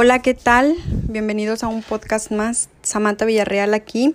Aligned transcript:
Hola, 0.00 0.22
¿qué 0.22 0.32
tal? 0.32 0.76
Bienvenidos 1.08 1.64
a 1.64 1.66
un 1.66 1.82
podcast 1.82 2.30
más. 2.30 2.68
Samantha 2.84 3.24
Villarreal 3.24 3.74
aquí. 3.74 4.14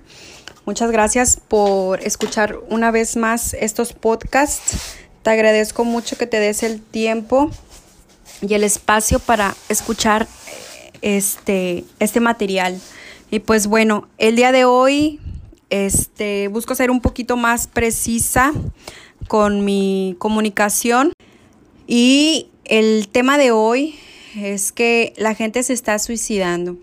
Muchas 0.65 0.89
gracias 0.91 1.41
por 1.45 2.01
escuchar 2.01 2.57
una 2.69 2.89
vez 2.89 3.17
más 3.17 3.53
estos 3.53 3.91
podcasts. 3.91 4.95
Te 5.23 5.31
agradezco 5.31 5.83
mucho 5.83 6.15
que 6.15 6.25
te 6.25 6.39
des 6.39 6.63
el 6.63 6.81
tiempo 6.81 7.51
y 8.39 8.53
el 8.53 8.63
espacio 8.63 9.19
para 9.19 9.55
escuchar 9.67 10.25
este, 11.01 11.83
este 11.99 12.21
material. 12.21 12.79
Y 13.29 13.39
pues 13.39 13.67
bueno, 13.67 14.07
el 14.17 14.37
día 14.37 14.53
de 14.53 14.63
hoy 14.63 15.19
este, 15.69 16.47
busco 16.47 16.75
ser 16.75 16.91
un 16.91 17.01
poquito 17.01 17.35
más 17.35 17.67
precisa 17.67 18.53
con 19.27 19.65
mi 19.65 20.15
comunicación 20.17 21.11
y 21.87 22.47
el 22.63 23.09
tema 23.09 23.37
de 23.37 23.51
hoy 23.51 23.99
es 24.35 24.71
que 24.71 25.13
la 25.17 25.35
gente 25.35 25.63
se 25.63 25.73
está 25.73 25.99
suicidando. 25.99 26.77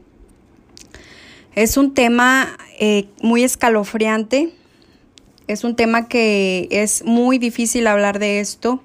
Es 1.55 1.77
un 1.77 1.95
tema 1.95 2.57
eh, 2.79 3.09
muy 3.23 3.43
escalofriante, 3.43 4.53
es 5.49 5.65
un 5.65 5.75
tema 5.75 6.07
que 6.09 6.69
es 6.71 7.05
muy 7.05 7.39
difícil 7.39 7.87
hablar 7.87 8.19
de 8.19 8.41
esto, 8.41 8.83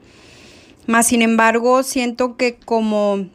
más 0.88 1.08
sin 1.08 1.22
embargo 1.22 1.84
siento 1.84 2.38
que 2.38 2.56
como 2.56 3.28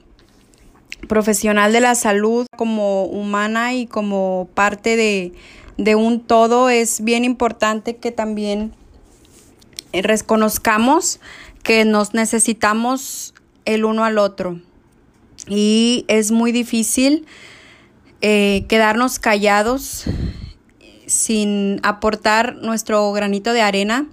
profesional 1.08 1.72
de 1.72 1.80
la 1.80 1.94
salud, 1.94 2.46
como 2.56 3.04
humana 3.04 3.74
y 3.74 3.86
como 3.86 4.48
parte 4.54 4.96
de, 4.96 5.32
de 5.76 5.94
un 5.94 6.20
todo, 6.20 6.68
es 6.68 7.02
bien 7.02 7.24
importante 7.24 7.96
que 7.96 8.10
también 8.10 8.72
reconozcamos 9.92 11.20
que 11.62 11.84
nos 11.84 12.14
necesitamos 12.14 13.34
el 13.64 13.84
uno 13.84 14.04
al 14.04 14.18
otro. 14.18 14.60
Y 15.48 16.04
es 16.08 16.30
muy 16.30 16.52
difícil 16.52 17.26
eh, 18.20 18.66
quedarnos 18.68 19.18
callados 19.18 20.04
sin 21.06 21.80
aportar 21.82 22.56
nuestro 22.56 23.10
granito 23.12 23.52
de 23.52 23.62
arena 23.62 24.06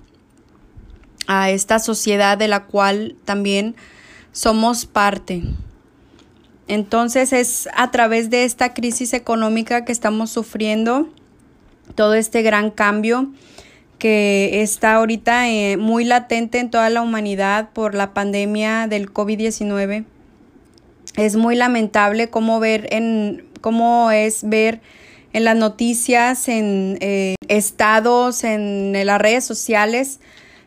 a 1.27 1.51
esta 1.51 1.79
sociedad 1.79 2.37
de 2.37 2.47
la 2.47 2.65
cual 2.65 3.15
también 3.25 3.75
somos 4.31 4.85
parte. 4.85 5.43
Entonces 6.67 7.33
es 7.33 7.69
a 7.75 7.91
través 7.91 8.29
de 8.29 8.43
esta 8.43 8.73
crisis 8.73 9.13
económica 9.13 9.85
que 9.85 9.91
estamos 9.91 10.31
sufriendo, 10.31 11.09
todo 11.95 12.13
este 12.13 12.41
gran 12.41 12.71
cambio 12.71 13.31
que 13.99 14.61
está 14.61 14.95
ahorita 14.95 15.49
eh, 15.49 15.77
muy 15.77 16.03
latente 16.03 16.59
en 16.59 16.69
toda 16.69 16.89
la 16.89 17.01
humanidad 17.01 17.69
por 17.71 17.95
la 17.95 18.13
pandemia 18.13 18.87
del 18.87 19.11
COVID-19. 19.11 20.05
Es 21.15 21.35
muy 21.35 21.55
lamentable 21.55 22.29
cómo 22.29 22.59
ver 22.59 22.87
en 22.91 23.45
cómo 23.61 24.11
es 24.11 24.47
ver 24.47 24.81
en 25.33 25.43
las 25.43 25.55
noticias, 25.55 26.47
en 26.47 26.97
eh, 27.01 27.35
estados, 27.47 28.43
en 28.43 28.93
las 29.05 29.21
redes 29.21 29.45
sociales, 29.45 30.19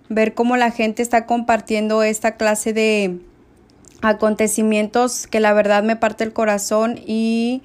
ver 0.09 0.35
cómo 0.35 0.57
la 0.57 0.71
gente 0.71 1.03
está 1.03 1.27
compartiendo 1.27 2.03
esta 2.03 2.37
clase 2.37 2.73
de 2.73 3.19
acontecimientos 4.03 5.27
que 5.27 5.41
la 5.41 5.53
verdad 5.53 5.83
me 5.83 5.97
parte 5.97 6.25
el 6.25 6.33
corazón 6.33 6.99
y 7.07 7.63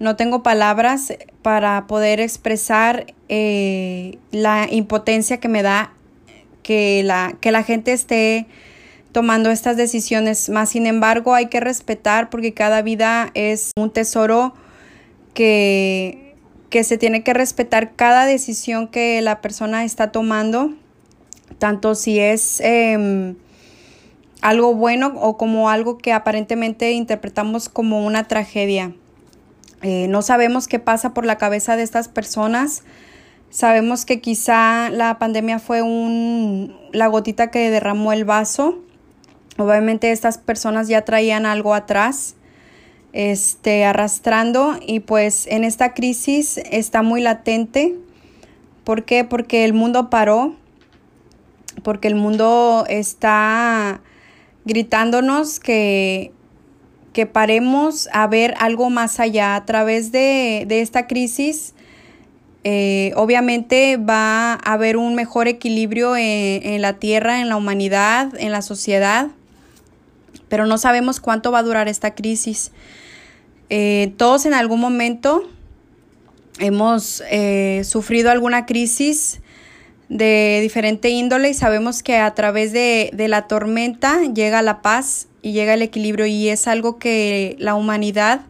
no 0.00 0.16
tengo 0.16 0.42
palabras 0.42 1.12
para 1.42 1.86
poder 1.86 2.20
expresar 2.20 3.14
eh, 3.28 4.18
la 4.30 4.68
impotencia 4.70 5.38
que 5.40 5.48
me 5.48 5.62
da 5.62 5.92
que 6.62 7.02
la, 7.04 7.34
que 7.40 7.50
la 7.50 7.62
gente 7.62 7.92
esté 7.92 8.46
tomando 9.18 9.50
estas 9.50 9.76
decisiones. 9.76 10.48
Más 10.48 10.68
sin 10.68 10.86
embargo, 10.86 11.34
hay 11.34 11.46
que 11.46 11.58
respetar 11.58 12.30
porque 12.30 12.54
cada 12.54 12.82
vida 12.82 13.32
es 13.34 13.72
un 13.76 13.90
tesoro 13.90 14.54
que, 15.34 16.36
que 16.70 16.84
se 16.84 16.98
tiene 16.98 17.24
que 17.24 17.34
respetar 17.34 17.96
cada 17.96 18.26
decisión 18.26 18.86
que 18.86 19.20
la 19.20 19.40
persona 19.40 19.82
está 19.82 20.12
tomando, 20.12 20.72
tanto 21.58 21.96
si 21.96 22.20
es 22.20 22.60
em, 22.60 23.34
algo 24.40 24.72
bueno 24.76 25.14
o 25.16 25.36
como 25.36 25.68
algo 25.68 25.98
que 25.98 26.12
aparentemente 26.12 26.92
interpretamos 26.92 27.68
como 27.68 28.06
una 28.06 28.28
tragedia. 28.28 28.94
Eh, 29.82 30.06
no 30.06 30.22
sabemos 30.22 30.68
qué 30.68 30.78
pasa 30.78 31.12
por 31.12 31.26
la 31.26 31.38
cabeza 31.38 31.74
de 31.74 31.82
estas 31.82 32.06
personas. 32.06 32.84
Sabemos 33.50 34.04
que 34.04 34.20
quizá 34.20 34.90
la 34.90 35.18
pandemia 35.18 35.58
fue 35.58 35.82
un, 35.82 36.76
la 36.92 37.08
gotita 37.08 37.50
que 37.50 37.68
derramó 37.68 38.12
el 38.12 38.24
vaso. 38.24 38.84
Obviamente 39.58 40.10
estas 40.10 40.38
personas 40.38 40.88
ya 40.88 41.04
traían 41.04 41.44
algo 41.44 41.74
atrás, 41.74 42.36
este, 43.12 43.84
arrastrando 43.84 44.78
y 44.80 45.00
pues 45.00 45.46
en 45.48 45.64
esta 45.64 45.92
crisis 45.92 46.58
está 46.70 47.02
muy 47.02 47.20
latente. 47.20 47.94
¿Por 48.84 49.04
qué? 49.04 49.24
Porque 49.24 49.66
el 49.66 49.74
mundo 49.74 50.08
paró, 50.08 50.54
porque 51.82 52.08
el 52.08 52.14
mundo 52.14 52.86
está 52.88 54.00
gritándonos 54.64 55.60
que 55.60 56.32
que 57.18 57.26
paremos 57.26 58.08
a 58.12 58.28
ver 58.28 58.54
algo 58.60 58.90
más 58.90 59.18
allá 59.18 59.56
a 59.56 59.66
través 59.66 60.12
de, 60.12 60.66
esta 60.70 61.08
crisis. 61.08 61.74
Eh, 62.62 63.12
obviamente 63.16 63.96
va 63.96 64.52
a 64.52 64.72
haber 64.72 64.96
un 64.96 65.16
mejor 65.16 65.48
equilibrio 65.48 66.14
en, 66.16 66.80
la 66.80 66.92
tierra, 67.00 67.40
en 67.40 67.48
la 67.48 67.56
humanidad, 67.56 68.32
en 68.38 68.52
la 68.52 68.62
sociedad, 68.62 69.30
pero 70.48 70.66
no 70.66 70.78
sabemos 70.78 71.20
cuánto 71.20 71.52
va 71.52 71.60
a 71.60 71.62
durar 71.62 71.88
esta 71.88 72.14
crisis. 72.14 72.72
Eh, 73.70 74.12
todos 74.16 74.46
en 74.46 74.54
algún 74.54 74.80
momento 74.80 75.48
hemos 76.58 77.22
eh, 77.30 77.82
sufrido 77.84 78.30
alguna 78.30 78.66
crisis 78.66 79.40
de 80.08 80.60
diferente 80.62 81.10
índole 81.10 81.50
y 81.50 81.54
sabemos 81.54 82.02
que 82.02 82.16
a 82.16 82.34
través 82.34 82.72
de, 82.72 83.10
de 83.12 83.28
la 83.28 83.46
tormenta 83.46 84.22
llega 84.22 84.62
la 84.62 84.80
paz 84.80 85.28
y 85.42 85.52
llega 85.52 85.74
el 85.74 85.82
equilibrio 85.82 86.26
y 86.26 86.48
es 86.48 86.66
algo 86.66 86.98
que 86.98 87.56
la 87.58 87.74
humanidad 87.74 88.40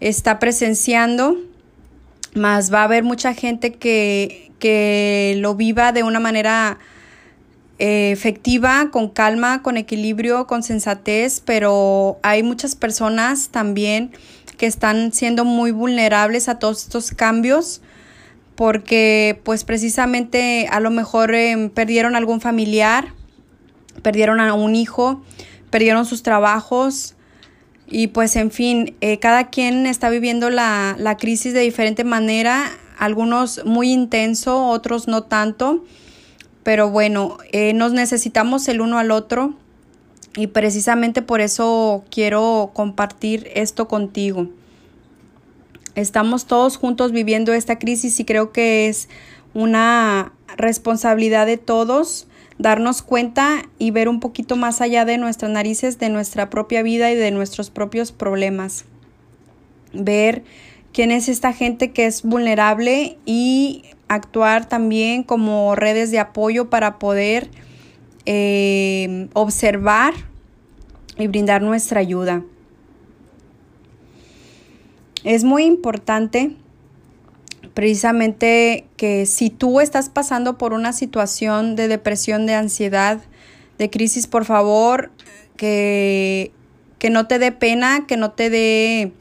está 0.00 0.38
presenciando, 0.38 1.38
más 2.34 2.72
va 2.72 2.80
a 2.80 2.84
haber 2.84 3.04
mucha 3.04 3.34
gente 3.34 3.72
que, 3.72 4.50
que 4.58 5.34
lo 5.38 5.54
viva 5.54 5.92
de 5.92 6.02
una 6.02 6.20
manera 6.20 6.78
eh, 7.84 8.12
efectiva, 8.12 8.90
con 8.92 9.08
calma, 9.08 9.60
con 9.60 9.76
equilibrio, 9.76 10.46
con 10.46 10.62
sensatez, 10.62 11.42
pero 11.44 12.20
hay 12.22 12.44
muchas 12.44 12.76
personas 12.76 13.48
también 13.48 14.12
que 14.56 14.66
están 14.66 15.12
siendo 15.12 15.44
muy 15.44 15.72
vulnerables 15.72 16.48
a 16.48 16.60
todos 16.60 16.84
estos 16.84 17.10
cambios 17.10 17.82
porque 18.54 19.40
pues 19.42 19.64
precisamente 19.64 20.68
a 20.70 20.78
lo 20.78 20.92
mejor 20.92 21.34
em, 21.34 21.70
perdieron 21.70 22.14
algún 22.14 22.40
familiar, 22.40 23.14
perdieron 24.00 24.38
a 24.38 24.54
un 24.54 24.76
hijo, 24.76 25.20
perdieron 25.70 26.06
sus 26.06 26.22
trabajos 26.22 27.16
y 27.88 28.06
pues 28.06 28.36
en 28.36 28.52
fin, 28.52 28.94
eh, 29.00 29.18
cada 29.18 29.50
quien 29.50 29.86
está 29.86 30.08
viviendo 30.08 30.50
la, 30.50 30.94
la 31.00 31.16
crisis 31.16 31.52
de 31.52 31.62
diferente 31.62 32.04
manera, 32.04 32.70
algunos 32.96 33.64
muy 33.64 33.90
intenso, 33.90 34.68
otros 34.68 35.08
no 35.08 35.24
tanto, 35.24 35.82
pero 36.62 36.90
bueno, 36.90 37.38
eh, 37.52 37.72
nos 37.72 37.92
necesitamos 37.92 38.68
el 38.68 38.80
uno 38.80 38.98
al 38.98 39.10
otro 39.10 39.54
y 40.36 40.48
precisamente 40.48 41.22
por 41.22 41.40
eso 41.40 42.04
quiero 42.10 42.70
compartir 42.72 43.50
esto 43.54 43.88
contigo. 43.88 44.48
Estamos 45.94 46.46
todos 46.46 46.76
juntos 46.76 47.12
viviendo 47.12 47.52
esta 47.52 47.78
crisis 47.78 48.18
y 48.20 48.24
creo 48.24 48.52
que 48.52 48.88
es 48.88 49.08
una 49.54 50.32
responsabilidad 50.56 51.46
de 51.46 51.58
todos 51.58 52.26
darnos 52.58 53.02
cuenta 53.02 53.62
y 53.78 53.90
ver 53.90 54.08
un 54.08 54.20
poquito 54.20 54.56
más 54.56 54.80
allá 54.80 55.04
de 55.04 55.18
nuestras 55.18 55.50
narices, 55.50 55.98
de 55.98 56.08
nuestra 56.08 56.48
propia 56.48 56.82
vida 56.82 57.10
y 57.10 57.16
de 57.16 57.30
nuestros 57.30 57.70
propios 57.70 58.12
problemas. 58.12 58.84
Ver 59.92 60.44
quién 60.92 61.10
es 61.10 61.28
esta 61.28 61.52
gente 61.52 61.92
que 61.92 62.06
es 62.06 62.22
vulnerable 62.22 63.18
y 63.24 63.84
actuar 64.08 64.68
también 64.68 65.22
como 65.22 65.74
redes 65.74 66.10
de 66.10 66.18
apoyo 66.18 66.68
para 66.68 66.98
poder 66.98 67.48
eh, 68.26 69.28
observar 69.32 70.14
y 71.16 71.26
brindar 71.26 71.62
nuestra 71.62 72.00
ayuda. 72.00 72.42
Es 75.24 75.44
muy 75.44 75.64
importante 75.64 76.56
precisamente 77.74 78.86
que 78.96 79.24
si 79.24 79.50
tú 79.50 79.80
estás 79.80 80.08
pasando 80.08 80.58
por 80.58 80.72
una 80.72 80.92
situación 80.92 81.76
de 81.76 81.88
depresión, 81.88 82.46
de 82.46 82.54
ansiedad, 82.54 83.20
de 83.78 83.88
crisis, 83.88 84.26
por 84.26 84.44
favor, 84.44 85.10
que, 85.56 86.52
que 86.98 87.08
no 87.08 87.26
te 87.26 87.38
dé 87.38 87.52
pena, 87.52 88.04
que 88.06 88.16
no 88.16 88.32
te 88.32 88.50
dé 88.50 89.12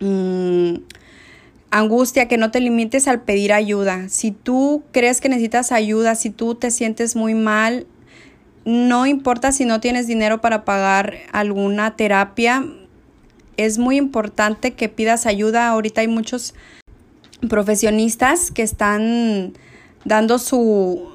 mm, 0.00 0.74
angustia, 1.70 2.28
que 2.28 2.36
no 2.36 2.50
te 2.50 2.60
limites 2.60 3.08
al 3.08 3.22
pedir 3.22 3.52
ayuda. 3.52 4.08
Si 4.08 4.30
tú 4.32 4.82
crees 4.92 5.20
que 5.20 5.28
necesitas 5.28 5.72
ayuda, 5.72 6.14
si 6.14 6.30
tú 6.30 6.54
te 6.54 6.70
sientes 6.70 7.16
muy 7.16 7.34
mal, 7.34 7.86
no 8.64 9.06
importa 9.06 9.52
si 9.52 9.64
no 9.64 9.80
tienes 9.80 10.06
dinero 10.06 10.40
para 10.40 10.64
pagar 10.64 11.16
alguna 11.32 11.96
terapia, 11.96 12.66
es 13.56 13.78
muy 13.78 13.96
importante 13.96 14.72
que 14.72 14.88
pidas 14.88 15.26
ayuda. 15.26 15.68
Ahorita 15.68 16.00
hay 16.00 16.08
muchos 16.08 16.54
profesionistas 17.48 18.50
que 18.50 18.62
están 18.62 19.54
dando 20.04 20.38
su 20.38 21.08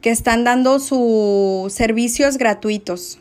que 0.00 0.10
están 0.10 0.44
dando 0.44 0.78
sus 0.78 1.72
servicios 1.72 2.38
gratuitos. 2.38 3.18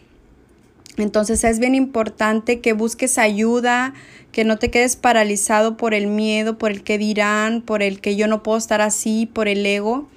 Entonces 0.97 1.43
es 1.43 1.59
bien 1.59 1.75
importante 1.75 2.61
que 2.61 2.73
busques 2.73 3.17
ayuda, 3.17 3.93
que 4.31 4.43
no 4.43 4.57
te 4.57 4.69
quedes 4.69 4.95
paralizado 4.95 5.77
por 5.77 5.93
el 5.93 6.07
miedo, 6.07 6.57
por 6.57 6.71
el 6.71 6.83
que 6.83 6.97
dirán, 6.97 7.61
por 7.61 7.81
el 7.81 7.99
que 8.01 8.15
yo 8.15 8.27
no 8.27 8.43
puedo 8.43 8.57
estar 8.57 8.81
así, 8.81 9.25
por 9.25 9.47
el 9.47 9.65
ego. 9.65 10.07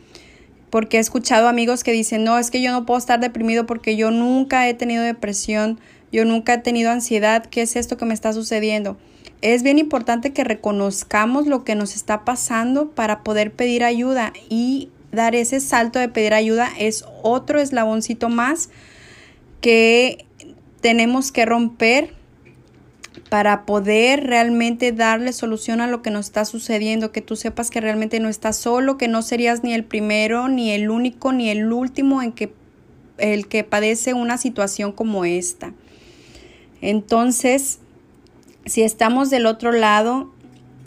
Porque 0.71 0.97
he 0.97 1.01
escuchado 1.01 1.49
amigos 1.49 1.85
que 1.85 1.93
dicen, 1.93 2.25
no, 2.25 2.39
es 2.39 2.51
que 2.51 2.63
yo 2.63 2.73
no 2.73 2.87
puedo 2.87 2.99
estar 2.99 3.21
deprimido 3.21 3.67
porque 3.67 3.97
yo 3.97 4.11
nunca 4.11 4.69
he 4.69 4.75
tenido 4.75 5.03
depresión, 5.03 5.79
yo 6.11 6.25
nunca 6.25 6.55
he 6.55 6.59
tenido 6.59 6.91
ansiedad, 6.91 7.45
¿qué 7.47 7.63
es 7.63 7.77
esto 7.77 7.97
que 7.97 8.05
me 8.05 8.15
está 8.15 8.33
sucediendo? 8.33 8.97
Es 9.43 9.63
bien 9.63 9.79
importante 9.79 10.33
que 10.33 10.45
reconozcamos 10.45 11.47
lo 11.47 11.65
que 11.65 11.75
nos 11.75 11.95
está 11.97 12.25
pasando 12.25 12.91
para 12.91 13.23
poder 13.23 13.53
pedir 13.53 13.85
ayuda 13.85 14.33
y 14.49 14.91
dar 15.11 15.35
ese 15.35 15.61
salto 15.61 15.99
de 15.99 16.09
pedir 16.09 16.33
ayuda 16.33 16.71
es 16.79 17.05
otro 17.23 17.61
eslaboncito 17.61 18.29
más 18.31 18.71
que 19.61 20.25
tenemos 20.81 21.31
que 21.31 21.45
romper 21.45 22.15
para 23.33 23.65
poder 23.65 24.27
realmente 24.27 24.93
darle 24.93 25.33
solución 25.33 25.81
a 25.81 25.87
lo 25.87 26.03
que 26.03 26.11
nos 26.11 26.27
está 26.27 26.45
sucediendo, 26.45 27.13
que 27.13 27.23
tú 27.23 27.35
sepas 27.35 27.71
que 27.71 27.81
realmente 27.81 28.21
no 28.21 28.29
estás 28.29 28.59
solo, 28.59 28.99
que 28.99 29.09
no 29.09 29.23
serías 29.23 29.65
ni 29.65 29.73
el 29.73 29.85
primero, 29.85 30.49
ni 30.49 30.71
el 30.71 30.91
único, 30.91 31.33
ni 31.33 31.49
el 31.49 31.73
último 31.73 32.21
en 32.21 32.33
que 32.33 32.53
el 33.17 33.49
que 33.49 33.65
padece 33.65 34.13
una 34.13 34.37
situación 34.37 34.93
como 34.93 35.25
esta. 35.25 35.73
Entonces, 36.83 37.79
si 38.67 38.83
estamos 38.83 39.31
del 39.31 39.47
otro 39.47 39.73
lado, 39.73 40.31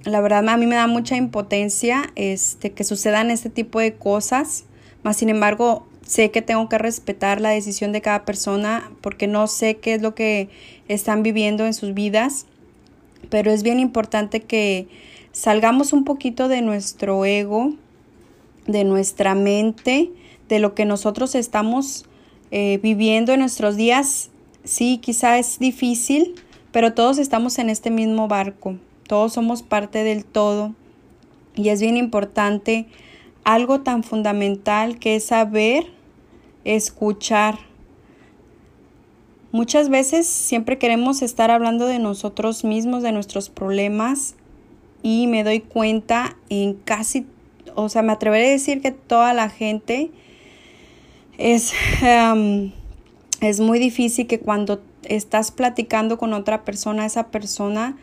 la 0.04 0.22
verdad 0.22 0.48
a 0.48 0.58
mí 0.58 0.68
me 0.68 0.76
da 0.76 0.86
mucha 0.86 1.16
impotencia 1.16 2.12
este 2.14 2.74
que 2.74 2.84
sucedan 2.84 3.32
este 3.32 3.50
tipo 3.50 3.80
de 3.80 3.96
cosas, 3.96 4.66
más 5.02 5.18
sin 5.18 5.30
embargo, 5.30 5.88
sé 6.06 6.32
que 6.32 6.42
tengo 6.42 6.70
que 6.70 6.78
respetar 6.78 7.42
la 7.42 7.50
decisión 7.50 7.92
de 7.92 8.02
cada 8.02 8.26
persona 8.26 8.92
porque 9.02 9.28
no 9.28 9.48
sé 9.48 9.78
qué 9.78 9.96
es 9.96 10.02
lo 10.02 10.16
que 10.16 10.50
están 10.88 11.24
viviendo 11.24 11.66
en 11.66 11.74
sus 11.74 11.94
vidas, 11.94 12.46
pero 13.30 13.52
es 13.52 13.64
bien 13.64 13.80
importante 13.80 14.42
que 14.42 14.88
salgamos 15.32 15.94
un 15.94 16.06
poquito 16.06 16.48
de 16.48 16.62
nuestro 16.62 17.26
ego, 17.26 17.74
de 18.68 18.84
nuestra 18.84 19.36
mente, 19.36 20.12
de 20.48 20.60
lo 20.60 20.76
que 20.76 20.86
nosotros 20.86 21.34
estamos 21.34 22.06
eh, 22.52 22.80
viviendo 22.82 23.34
en 23.34 23.40
nuestros 23.40 23.76
días. 23.76 24.30
Sí, 24.64 25.00
quizá 25.00 25.40
es 25.40 25.60
difícil, 25.60 26.36
pero 26.72 26.94
todos 26.94 27.18
estamos 27.18 27.58
en 27.58 27.70
este 27.70 27.90
mismo 27.90 28.28
barco, 28.28 28.78
todos 29.08 29.34
somos 29.34 29.64
parte 29.64 30.04
del 30.04 30.24
todo 30.24 30.76
y 31.56 31.70
es 31.70 31.82
bien 31.82 31.98
importante 31.98 32.86
algo 33.46 33.82
tan 33.82 34.04
fundamental 34.04 35.00
que 35.00 35.16
es 35.16 35.28
saber 35.28 35.86
escuchar. 36.66 37.60
Muchas 39.52 39.88
veces 39.88 40.28
siempre 40.28 40.78
queremos 40.78 41.22
estar 41.22 41.50
hablando 41.52 41.86
de 41.86 42.00
nosotros 42.00 42.66
mismos, 42.66 43.04
de 43.04 43.14
nuestros 43.14 43.50
problemas 43.50 44.36
y 45.02 45.28
me 45.28 45.46
doy 45.46 45.62
cuenta 45.62 46.36
en 46.50 46.74
casi, 46.74 47.26
o 47.76 47.88
sea, 47.88 48.02
me 48.02 48.12
atreveré 48.12 48.48
a 48.48 48.52
decir 48.52 48.82
que 48.82 48.92
toda 48.92 49.34
la 49.34 49.50
gente 49.50 50.10
es, 51.38 51.72
em, 52.02 52.72
es 53.40 53.62
muy 53.62 53.80
difícil 53.80 54.28
que 54.28 54.40
cuando 54.40 54.82
estás 55.04 55.52
platicando 55.52 56.18
con 56.18 56.34
otra 56.34 56.66
persona, 56.66 57.06
esa 57.06 57.28
persona 57.28 57.96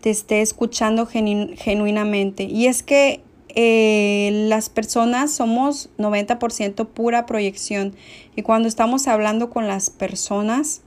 te 0.00 0.10
esté 0.10 0.40
escuchando 0.40 1.06
genuinamente. 1.06 2.44
Y 2.44 2.66
es 2.66 2.84
que 2.84 3.20
eh, 3.60 4.30
las 4.46 4.68
personas 4.68 5.32
somos 5.32 5.90
90% 5.98 6.86
pura 6.86 7.26
proyección 7.26 7.92
y 8.36 8.42
cuando 8.42 8.68
estamos 8.68 9.08
hablando 9.08 9.50
con 9.50 9.66
las 9.66 9.90
personas, 9.90 10.82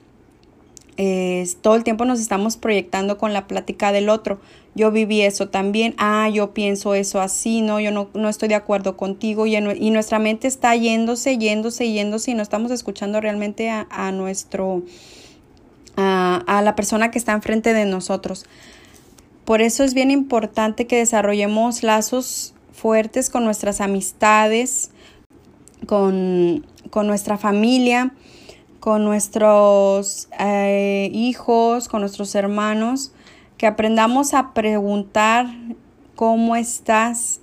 todo 1.61 1.75
el 1.75 1.83
tiempo 1.83 2.05
nos 2.05 2.21
estamos 2.21 2.55
proyectando 2.55 3.17
con 3.17 3.33
la 3.33 3.45
plática 3.47 3.91
del 3.91 4.07
otro. 4.07 4.39
Yo 4.73 4.89
viví 4.89 5.21
eso 5.21 5.49
también, 5.49 5.95
ah, 5.97 6.29
yo 6.29 6.53
pienso 6.53 6.93
eso 6.95 7.19
así, 7.19 7.61
no, 7.61 7.81
yo 7.81 7.91
no, 7.91 8.07
no 8.13 8.29
estoy 8.29 8.47
de 8.47 8.55
acuerdo 8.55 8.95
contigo 8.95 9.47
y, 9.47 9.57
y, 9.57 9.89
nuestra 9.89 10.19
mente 10.19 10.47
está 10.47 10.73
yéndose, 10.73 11.37
yéndose, 11.37 11.91
yéndose 11.91 12.31
y 12.31 12.35
no 12.35 12.41
estamos 12.43 12.71
escuchando 12.71 13.19
realmente 13.19 13.69
a, 13.69 13.85
a 13.89 14.13
nuestro, 14.13 14.83
a, 15.97 16.41
a 16.47 16.61
la 16.61 16.75
persona 16.77 17.11
que 17.11 17.19
está 17.19 17.33
enfrente 17.33 17.73
de 17.73 17.83
nosotros. 17.83 18.45
Por 19.43 19.61
eso 19.61 19.83
es 19.83 19.93
bien 19.93 20.09
importante 20.09 20.87
que 20.87 20.95
desarrollemos 20.95 21.83
lazos 21.83 22.53
fuertes 22.71 23.29
con 23.29 23.43
nuestras 23.43 23.81
amistades, 23.81 24.91
con, 25.85 26.65
nuestra 26.93 27.37
familia, 27.37 28.13
con 28.79 29.03
nuestros 29.03 30.29
eh, 30.39 31.09
hijos, 31.13 31.87
con 31.87 32.01
nuestros 32.01 32.35
hermanos, 32.35 33.13
que 33.57 33.67
aprendamos 33.67 34.33
a 34.33 34.53
preguntar 34.53 35.47
cómo 36.15 36.55
estás 36.55 37.39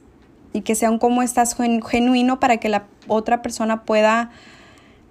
y 0.52 0.62
que 0.62 0.74
sea 0.74 0.90
un 0.90 0.98
cómo 0.98 1.22
estás 1.22 1.56
genuino 1.56 2.40
para 2.40 2.58
que 2.58 2.68
la 2.68 2.86
otra 3.06 3.42
persona 3.42 3.84
pueda, 3.84 4.30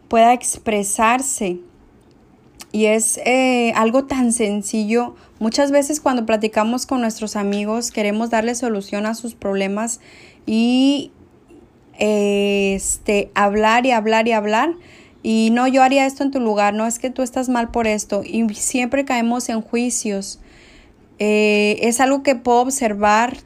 pueda 0.07 0.33
expresarse. 0.33 1.59
Y 2.71 2.85
es 2.85 3.17
eh, 3.25 3.71
algo 3.75 4.05
tan 4.05 4.31
sencillo 4.31 5.15
Muchas 5.39 5.69
veces 5.71 5.99
cuando 5.99 6.25
platicamos 6.25 6.87
con 6.87 7.01
nuestros 7.01 7.35
amigos 7.35 7.91
queremos 7.91 8.31
darle 8.31 8.55
solución 8.55 9.05
a 9.05 9.13
sus 9.13 9.35
problemas 9.35 9.99
y 10.47 11.11
este 11.99 13.29
hablar 13.35 13.85
y 13.85 13.91
hablar 13.91 14.27
y 14.27 14.31
hablar 14.31 14.73
y 15.21 15.49
no 15.51 15.67
yo 15.67 15.83
haría 15.83 16.07
esto 16.07 16.23
en 16.23 16.31
tu 16.31 16.39
lugar, 16.39 16.73
no 16.73 16.87
es 16.87 16.97
que 16.97 17.11
tú 17.11 17.21
estás 17.21 17.49
mal 17.49 17.69
por 17.69 17.85
esto 17.85 18.23
y 18.23 18.51
siempre 18.55 19.05
caemos 19.05 19.49
en 19.49 19.61
juicios. 19.61 20.39
Eh, 21.19 21.79
es 21.81 21.99
algo 21.99 22.23
que 22.23 22.35
puedo 22.35 22.61
observar 22.61 23.37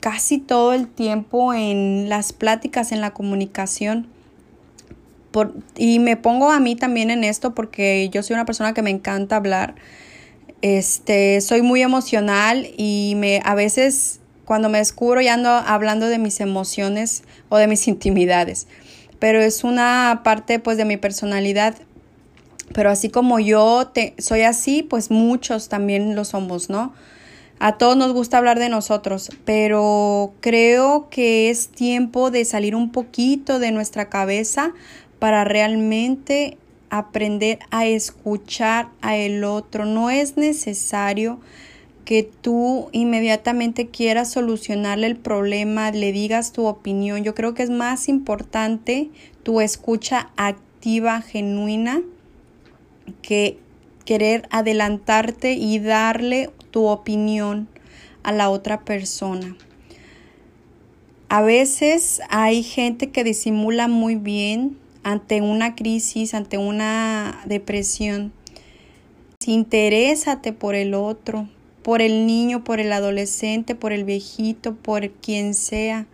casi 0.00 0.38
todo 0.38 0.74
el 0.74 0.88
tiempo 0.88 1.54
en 1.54 2.08
las 2.08 2.32
pláticas, 2.32 2.92
en 2.92 3.00
la 3.00 3.12
comunicación. 3.12 4.08
Y 5.76 5.98
me 5.98 6.16
pongo 6.16 6.50
a 6.50 6.60
mí 6.60 6.76
también 6.76 7.10
en 7.10 7.24
esto 7.24 7.54
porque 7.54 8.08
yo 8.10 8.22
soy 8.22 8.34
una 8.34 8.44
persona 8.44 8.74
que 8.74 8.82
me 8.82 8.90
encanta 8.90 9.36
hablar 9.36 9.74
este, 10.62 11.40
soy 11.40 11.62
muy 11.62 11.82
emocional 11.82 12.68
y 12.76 13.14
me, 13.16 13.40
a 13.44 13.54
veces 13.54 14.20
cuando 14.44 14.68
me 14.68 14.78
descubro 14.78 15.20
ya 15.20 15.34
ando 15.34 15.48
hablando 15.48 16.06
de 16.06 16.18
mis 16.18 16.40
emociones 16.40 17.22
o 17.48 17.56
de 17.56 17.66
mis 17.66 17.88
intimidades. 17.88 18.66
Pero 19.18 19.40
es 19.40 19.64
una 19.64 20.22
parte 20.24 20.58
pues 20.58 20.76
de 20.76 20.84
mi 20.84 20.96
personalidad. 20.96 21.76
Pero 22.72 22.90
así 22.90 23.10
como 23.10 23.40
yo 23.40 23.90
te, 23.92 24.14
soy 24.18 24.42
así, 24.42 24.82
pues 24.82 25.10
muchos 25.10 25.68
también 25.68 26.14
lo 26.14 26.24
somos, 26.24 26.70
¿no? 26.70 26.92
A 27.58 27.76
todos 27.76 27.96
nos 27.96 28.12
gusta 28.12 28.38
hablar 28.38 28.58
de 28.58 28.70
nosotros, 28.70 29.30
pero 29.44 30.32
creo 30.40 31.08
que 31.10 31.50
es 31.50 31.68
tiempo 31.68 32.30
de 32.30 32.46
salir 32.46 32.74
un 32.74 32.90
poquito 32.90 33.58
de 33.58 33.70
nuestra 33.70 34.08
cabeza 34.08 34.72
para 35.20 35.44
realmente 35.44 36.58
aprender 36.90 37.60
a 37.70 37.86
escuchar 37.86 38.88
a 39.00 39.16
el 39.16 39.44
otro. 39.44 39.84
No 39.84 40.10
es 40.10 40.36
necesario 40.36 41.38
que 42.04 42.24
tú 42.24 42.88
inmediatamente 42.90 43.86
quieras 43.86 44.32
solucionarle 44.32 45.06
el 45.06 45.16
problema, 45.16 45.92
le 45.92 46.10
digas 46.10 46.50
tu 46.50 46.66
opinión. 46.66 47.22
Yo 47.22 47.36
creo 47.36 47.54
que 47.54 47.62
es 47.62 47.70
más 47.70 48.08
importante 48.08 49.10
tu 49.44 49.60
escucha 49.60 50.30
activa, 50.36 51.22
genuina, 51.22 52.02
que 53.22 53.58
querer 54.04 54.48
adelantarte 54.50 55.52
y 55.52 55.78
darle 55.78 56.50
tu 56.72 56.86
opinión 56.86 57.68
a 58.24 58.32
la 58.32 58.50
otra 58.50 58.80
persona. 58.80 59.56
A 61.28 61.42
veces 61.42 62.20
hay 62.28 62.64
gente 62.64 63.10
que 63.10 63.22
disimula 63.22 63.86
muy 63.86 64.16
bien 64.16 64.79
ante 65.02 65.40
una 65.40 65.74
crisis, 65.74 66.34
ante 66.34 66.58
una 66.58 67.42
depresión. 67.46 68.32
Interésate 69.46 70.52
por 70.52 70.74
el 70.74 70.94
otro, 70.94 71.48
por 71.82 72.02
el 72.02 72.26
niño, 72.26 72.62
por 72.62 72.78
el 72.78 72.92
adolescente, 72.92 73.74
por 73.74 73.92
el 73.92 74.04
viejito, 74.04 74.74
por 74.76 75.10
quien 75.10 75.54
sea. 75.54 76.06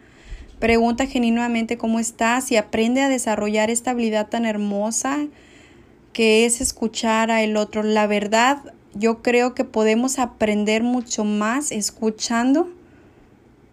Pregunta 0.59 1.07
genuinamente 1.07 1.77
cómo 1.77 1.99
estás 1.99 2.51
y 2.51 2.57
aprende 2.57 3.03
a 3.03 3.09
desarrollar 3.09 3.69
esta 3.69 3.91
habilidad 3.91 4.29
tan 4.29 4.47
hermosa 4.47 5.27
que 6.13 6.47
es 6.47 6.61
escuchar 6.61 7.31
a 7.31 7.43
el 7.43 7.57
otro. 7.57 7.83
La 7.83 8.07
verdad, 8.07 8.63
yo 8.95 9.23
creo 9.23 9.55
que 9.55 9.65
podemos 9.65 10.19
aprender 10.19 10.83
mucho 10.83 11.25
más 11.25 11.73
escuchando, 11.73 12.71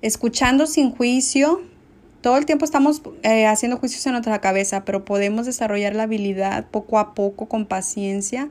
escuchando 0.02 0.68
sin 0.68 0.92
juicio, 0.92 1.62
todo 2.24 2.38
el 2.38 2.46
tiempo 2.46 2.64
estamos 2.64 3.02
eh, 3.24 3.46
haciendo 3.46 3.78
juicios 3.78 4.06
en 4.06 4.14
nuestra 4.14 4.40
cabeza, 4.40 4.86
pero 4.86 5.04
podemos 5.04 5.46
desarrollar 5.46 5.94
la 5.94 6.04
habilidad 6.04 6.66
poco 6.72 6.98
a 6.98 7.14
poco, 7.14 7.48
con 7.48 7.66
paciencia, 7.66 8.50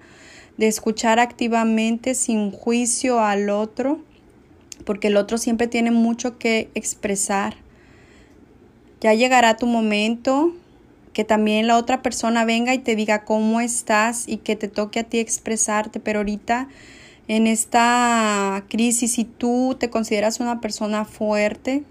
de 0.58 0.68
escuchar 0.68 1.18
activamente 1.18 2.14
sin 2.14 2.50
juicio 2.50 3.20
al 3.20 3.48
otro, 3.48 3.98
porque 4.84 5.08
el 5.08 5.16
otro 5.16 5.38
siempre 5.38 5.68
tiene 5.68 5.90
mucho 5.90 6.36
que 6.38 6.68
expresar. 6.74 7.56
Ya 9.00 9.14
llegará 9.14 9.56
tu 9.56 9.66
momento 9.66 10.52
que 11.14 11.24
también 11.24 11.66
la 11.66 11.78
otra 11.78 12.02
persona 12.02 12.44
venga 12.44 12.74
y 12.74 12.78
te 12.78 12.94
diga 12.94 13.24
cómo 13.24 13.62
estás 13.62 14.28
y 14.28 14.36
que 14.36 14.54
te 14.54 14.68
toque 14.68 15.00
a 15.00 15.04
ti 15.04 15.18
expresarte, 15.18 15.98
pero 15.98 16.18
ahorita 16.18 16.68
en 17.26 17.46
esta 17.46 18.64
crisis, 18.68 19.12
si 19.12 19.24
tú 19.24 19.76
te 19.80 19.88
consideras 19.88 20.40
una 20.40 20.60
persona 20.60 21.06
fuerte, 21.06 21.84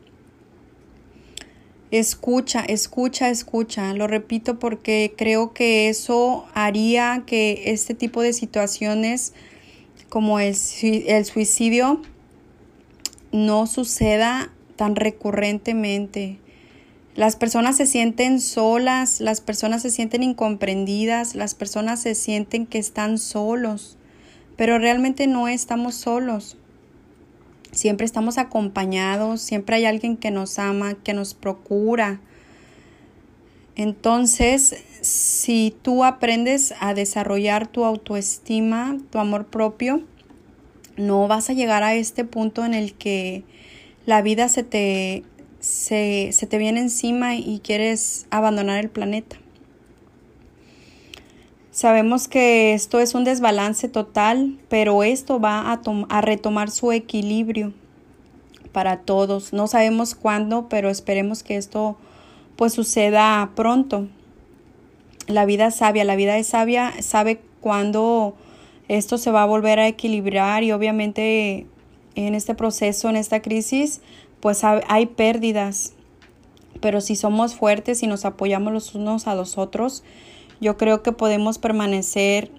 escucha, 1.92 2.62
escucha, 2.62 3.30
escucha. 3.30 3.94
Lo 3.94 4.08
repito 4.08 4.58
porque 4.60 5.14
creo 5.18 5.54
que 5.54 5.90
eso 5.90 6.48
haría 6.54 7.24
que 7.26 7.64
este 7.68 7.94
tipo 7.94 8.22
de 8.22 8.34
situaciones 8.34 9.34
como 10.10 10.40
el, 10.40 10.56
suicidio 10.56 12.02
no 13.32 13.68
suceda 13.68 14.52
tan 14.76 14.96
recurrentemente. 14.96 16.40
Las 17.16 17.36
personas 17.36 17.78
se 17.78 17.86
sienten 17.86 18.40
solas, 18.40 19.20
las 19.20 19.42
personas 19.42 19.82
se 19.82 19.90
sienten 19.90 20.24
incomprendidas, 20.24 21.36
las 21.36 21.56
personas 21.56 22.02
se 22.02 22.16
sienten 22.16 22.66
que 22.66 22.78
están 22.78 23.18
solos, 23.18 23.98
pero 24.56 24.80
realmente 24.80 25.28
no 25.28 25.50
estamos 25.50 25.96
solos. 25.96 26.58
Siempre 27.72 28.06
estamos 28.06 28.38
acompañados, 28.38 29.42
siempre 29.42 29.78
hay 29.78 29.86
alguien 29.86 30.18
que 30.18 30.32
nos 30.32 30.60
ama, 30.60 30.96
que 30.96 31.14
nos 31.14 31.34
procura. 31.34 32.20
Entonces, 33.76 34.76
si 35.02 35.76
tú 35.82 36.04
aprendes 36.04 36.74
a 36.80 36.94
desarrollar 36.94 37.68
tu 37.68 37.86
autoestima, 37.86 38.98
tu 39.10 39.20
amor 39.20 39.48
propio, 39.48 40.04
no 40.98 41.28
vas 41.28 41.50
a 41.50 41.54
llegar 41.54 41.84
a 41.84 41.96
este 41.96 42.26
punto 42.26 42.66
en 42.66 42.74
el 42.74 42.94
que 42.94 43.44
la 44.06 44.22
vida 44.22 44.50
se 44.50 44.64
te 44.64 45.24
se, 45.62 46.34
te 46.50 46.58
viene 46.58 46.82
encima 46.82 47.36
y 47.36 47.62
quieres 47.64 48.26
abandonar 48.32 48.80
el 48.80 48.90
planeta. 48.90 49.38
Sabemos 51.82 52.28
que 52.28 52.76
esto 52.76 53.00
es 53.00 53.16
un 53.16 53.24
desbalance 53.24 53.90
total, 53.90 54.60
pero 54.70 55.02
esto 55.02 55.40
va 55.40 55.72
a, 55.72 56.22
retomar 56.22 56.70
su 56.70 56.92
equilibrio 56.92 57.74
para 58.72 59.00
todos. 59.00 59.52
No 59.52 59.66
sabemos 59.66 60.14
cuándo, 60.14 60.70
pero 60.70 60.92
esperemos 60.92 61.42
que 61.42 61.58
esto 61.58 61.98
pues 62.56 62.74
suceda 62.74 63.50
pronto. 63.56 64.08
La 65.26 65.46
vida 65.46 65.66
es 65.66 65.76
sabia, 65.78 66.04
la 66.04 66.16
vida 66.16 66.38
es 66.38 66.46
sabia, 66.46 66.94
sabe 67.02 67.42
cuándo 67.62 68.36
esto 68.88 69.18
se 69.18 69.32
va 69.32 69.42
a 69.42 69.48
volver 69.48 69.80
a 69.80 69.88
equilibrar 69.88 70.62
y 70.62 70.74
obviamente 70.74 71.66
en 72.14 72.36
este 72.36 72.54
proceso, 72.54 73.10
en 73.10 73.16
esta 73.16 73.42
crisis, 73.42 74.02
pues 74.40 74.64
hay 74.64 75.08
pérdidas. 75.08 75.94
Pero 76.80 77.02
si 77.02 77.16
somos 77.16 77.56
fuertes 77.56 78.04
y 78.04 78.08
nos 78.08 78.24
apoyamos 78.24 78.72
los 78.72 78.94
unos 78.94 79.26
a 79.26 79.34
los 79.34 79.58
otros, 79.58 80.04
yo 80.62 80.78
creo 80.78 81.02
que 81.02 81.12
podemos 81.12 81.58
permanecer 81.58 82.52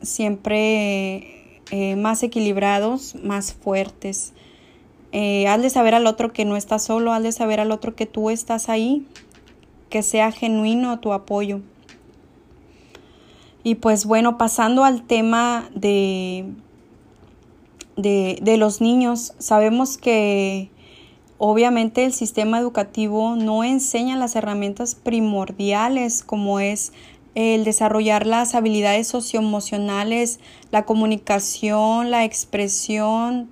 siempre 0.00 1.60
eh, 1.72 1.96
más 1.96 2.22
equilibrados, 2.22 3.16
más 3.22 3.52
fuertes. 3.52 4.32
Eh, 5.10 5.46
de 5.60 5.70
saber 5.70 5.94
al 5.94 6.06
otro 6.06 6.32
que 6.32 6.44
no 6.44 6.56
estás 6.56 6.84
solo, 6.84 7.12
haz 7.12 7.22
de 7.22 7.32
saber 7.32 7.60
al 7.60 7.72
otro 7.72 7.96
que 7.96 8.06
tú 8.06 8.30
estás 8.30 8.68
ahí, 8.68 9.06
que 9.90 10.02
sea 10.02 10.30
genuino 10.30 11.00
tu 11.00 11.12
apoyo. 11.12 11.60
Y 13.64 13.74
pues 13.74 14.06
bueno, 14.06 14.38
pasando 14.38 14.84
al 14.84 15.02
tema 15.02 15.68
de, 15.74 16.46
de, 17.96 18.38
de 18.40 18.56
los 18.56 18.80
niños, 18.80 19.34
sabemos 19.38 19.98
que 19.98 20.70
Obviamente 21.40 22.04
el 22.04 22.12
sistema 22.12 22.58
educativo 22.58 23.36
no 23.36 23.62
enseña 23.62 24.16
las 24.16 24.34
herramientas 24.34 24.96
primordiales 24.96 26.24
como 26.24 26.58
es 26.58 26.92
el 27.34 27.64
desarrollar 27.64 28.26
las 28.26 28.54
habilidades 28.54 29.06
socioemocionales, 29.06 30.40
la 30.70 30.84
comunicación, 30.84 32.10
la 32.10 32.24
expresión, 32.24 33.48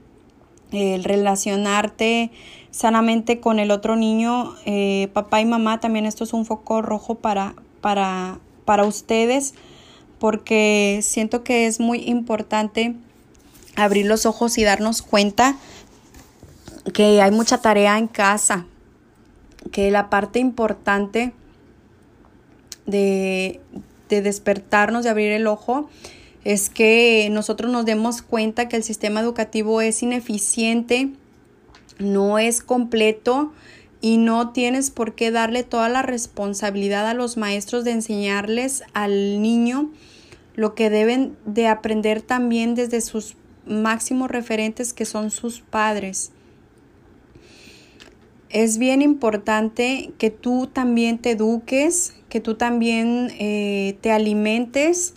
el 0.72 1.04
relacionarte 1.04 2.30
sanamente 2.70 3.40
con 3.40 3.58
el 3.58 3.70
otro 3.70 3.96
niño, 3.96 4.54
eh, 4.66 5.08
papá 5.12 5.40
y 5.40 5.46
mamá, 5.46 5.80
también 5.80 6.04
esto 6.04 6.24
es 6.24 6.32
un 6.32 6.44
foco 6.44 6.82
rojo 6.82 7.14
para, 7.14 7.54
para, 7.80 8.38
para 8.64 8.84
ustedes, 8.84 9.54
porque 10.18 11.00
siento 11.02 11.42
que 11.42 11.66
es 11.66 11.80
muy 11.80 12.00
importante 12.00 12.94
abrir 13.76 14.06
los 14.06 14.26
ojos 14.26 14.58
y 14.58 14.64
darnos 14.64 15.02
cuenta 15.02 15.56
que 16.92 17.22
hay 17.22 17.30
mucha 17.30 17.58
tarea 17.58 17.98
en 17.98 18.08
casa, 18.08 18.66
que 19.72 19.90
la 19.90 20.10
parte 20.10 20.38
importante 20.38 21.32
de, 22.86 23.60
de 24.08 24.22
despertarnos, 24.22 25.04
de 25.04 25.10
abrir 25.10 25.32
el 25.32 25.46
ojo, 25.46 25.88
es 26.44 26.70
que 26.70 27.28
nosotros 27.32 27.72
nos 27.72 27.84
demos 27.84 28.22
cuenta 28.22 28.68
que 28.68 28.76
el 28.76 28.84
sistema 28.84 29.20
educativo 29.20 29.80
es 29.80 30.02
ineficiente, 30.02 31.10
no 31.98 32.38
es 32.38 32.62
completo 32.62 33.52
y 34.00 34.18
no 34.18 34.50
tienes 34.50 34.90
por 34.90 35.14
qué 35.14 35.30
darle 35.30 35.64
toda 35.64 35.88
la 35.88 36.02
responsabilidad 36.02 37.08
a 37.08 37.14
los 37.14 37.36
maestros 37.36 37.84
de 37.84 37.92
enseñarles 37.92 38.84
al 38.92 39.42
niño 39.42 39.90
lo 40.54 40.74
que 40.74 40.90
deben 40.90 41.36
de 41.44 41.68
aprender 41.68 42.22
también 42.22 42.74
desde 42.74 43.00
sus 43.00 43.36
máximos 43.66 44.30
referentes 44.30 44.92
que 44.92 45.04
son 45.04 45.30
sus 45.30 45.60
padres 45.60 46.30
es 48.50 48.78
bien 48.78 49.02
importante 49.02 50.12
que 50.18 50.30
tú 50.30 50.68
también 50.72 51.18
te 51.18 51.32
eduques, 51.32 52.14
que 52.28 52.40
tú 52.40 52.54
también 52.54 53.32
eh, 53.38 53.98
te 54.00 54.12
alimentes 54.12 55.14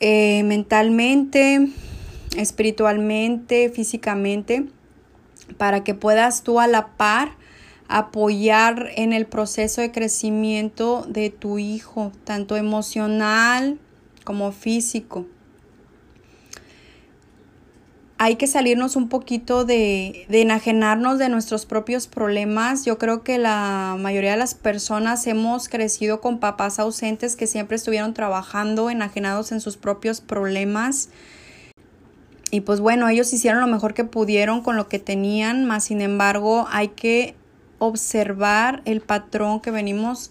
eh, 0.00 0.42
mentalmente, 0.44 1.68
espiritualmente, 2.36 3.70
físicamente, 3.70 4.66
para 5.56 5.84
que 5.84 5.94
puedas 5.94 6.42
tú 6.42 6.60
a 6.60 6.66
la 6.66 6.96
par 6.96 7.32
apoyar 7.86 8.90
en 8.96 9.12
el 9.12 9.26
proceso 9.26 9.80
de 9.80 9.92
crecimiento 9.92 11.04
de 11.08 11.30
tu 11.30 11.58
hijo, 11.58 12.12
tanto 12.24 12.56
emocional 12.56 13.78
como 14.24 14.52
físico 14.52 15.26
hay 18.16 18.36
que 18.36 18.46
salirnos 18.46 18.96
un 18.96 19.08
poquito 19.08 19.64
de, 19.64 20.26
de, 20.28 20.42
enajenarnos 20.42 21.18
de 21.18 21.28
nuestros 21.28 21.66
propios 21.66 22.06
problemas. 22.06 22.84
Yo 22.84 22.96
creo 22.96 23.22
que 23.22 23.38
la 23.38 23.96
mayoría 23.98 24.32
de 24.32 24.36
las 24.36 24.54
personas 24.54 25.26
hemos 25.26 25.68
crecido 25.68 26.20
con 26.20 26.38
papás 26.38 26.78
ausentes 26.78 27.36
que 27.36 27.46
siempre 27.46 27.76
estuvieron 27.76 28.14
trabajando, 28.14 28.88
enajenados 28.88 29.50
en 29.52 29.60
sus 29.60 29.76
propios 29.76 30.20
problemas. 30.20 31.08
Y 32.54 32.60
pues 32.60 32.78
bueno, 32.78 33.08
ellos 33.08 33.32
hicieron 33.32 33.60
lo 33.60 33.66
mejor 33.66 33.94
que 33.94 34.04
pudieron 34.04 34.62
con 34.62 34.76
lo 34.76 34.88
que 34.88 35.00
tenían, 35.00 35.64
más 35.64 35.84
sin 35.84 36.00
embargo 36.00 36.68
hay 36.70 36.88
que 36.88 37.34
observar 37.80 38.80
el 38.84 39.00
patrón 39.00 39.60
que 39.60 39.72
venimos 39.72 40.30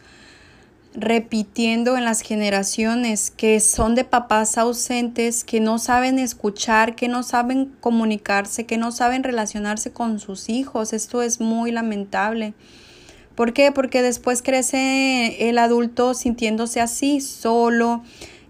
repitiendo 0.95 1.97
en 1.97 2.05
las 2.05 2.21
generaciones 2.21 3.31
que 3.31 3.59
son 3.59 3.95
de 3.95 4.03
papás 4.03 4.57
ausentes, 4.57 5.43
que 5.43 5.59
no 5.59 5.79
saben 5.79 6.19
escuchar, 6.19 6.95
que 6.95 7.07
no 7.07 7.23
saben 7.23 7.73
comunicarse, 7.79 8.65
que 8.65 8.77
no 8.77 8.91
saben 8.91 9.23
relacionarse 9.23 9.91
con 9.91 10.19
sus 10.19 10.49
hijos. 10.49 10.93
Esto 10.93 11.21
es 11.21 11.41
muy 11.41 11.71
lamentable. 11.71 12.53
¿Por 13.35 13.53
qué? 13.53 13.71
Porque 13.71 14.01
después 14.03 14.43
crece 14.43 15.49
el 15.49 15.57
adulto 15.57 16.13
sintiéndose 16.13 16.81
así, 16.81 17.19
solo, 17.21 18.03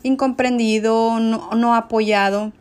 incomprendido, 0.03 1.19
no, 1.19 1.51
no 1.55 1.75
apoyado. 1.75 2.51